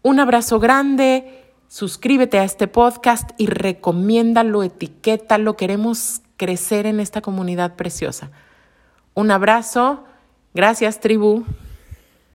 Un 0.03 0.20
abrazo 0.20 0.61
grande, 0.61 1.44
suscríbete 1.68 2.38
a 2.38 2.44
este 2.44 2.68
podcast 2.68 3.30
y 3.38 3.47
recomiéndalo, 3.47 4.62
etiquétalo, 4.62 5.57
queremos 5.57 6.20
crecer 6.36 6.84
en 6.84 7.01
esta 7.01 7.22
comunidad 7.22 7.74
preciosa. 7.74 8.30
Un 9.14 9.30
abrazo, 9.30 10.05
gracias 10.53 11.01
tribu. 11.01 11.47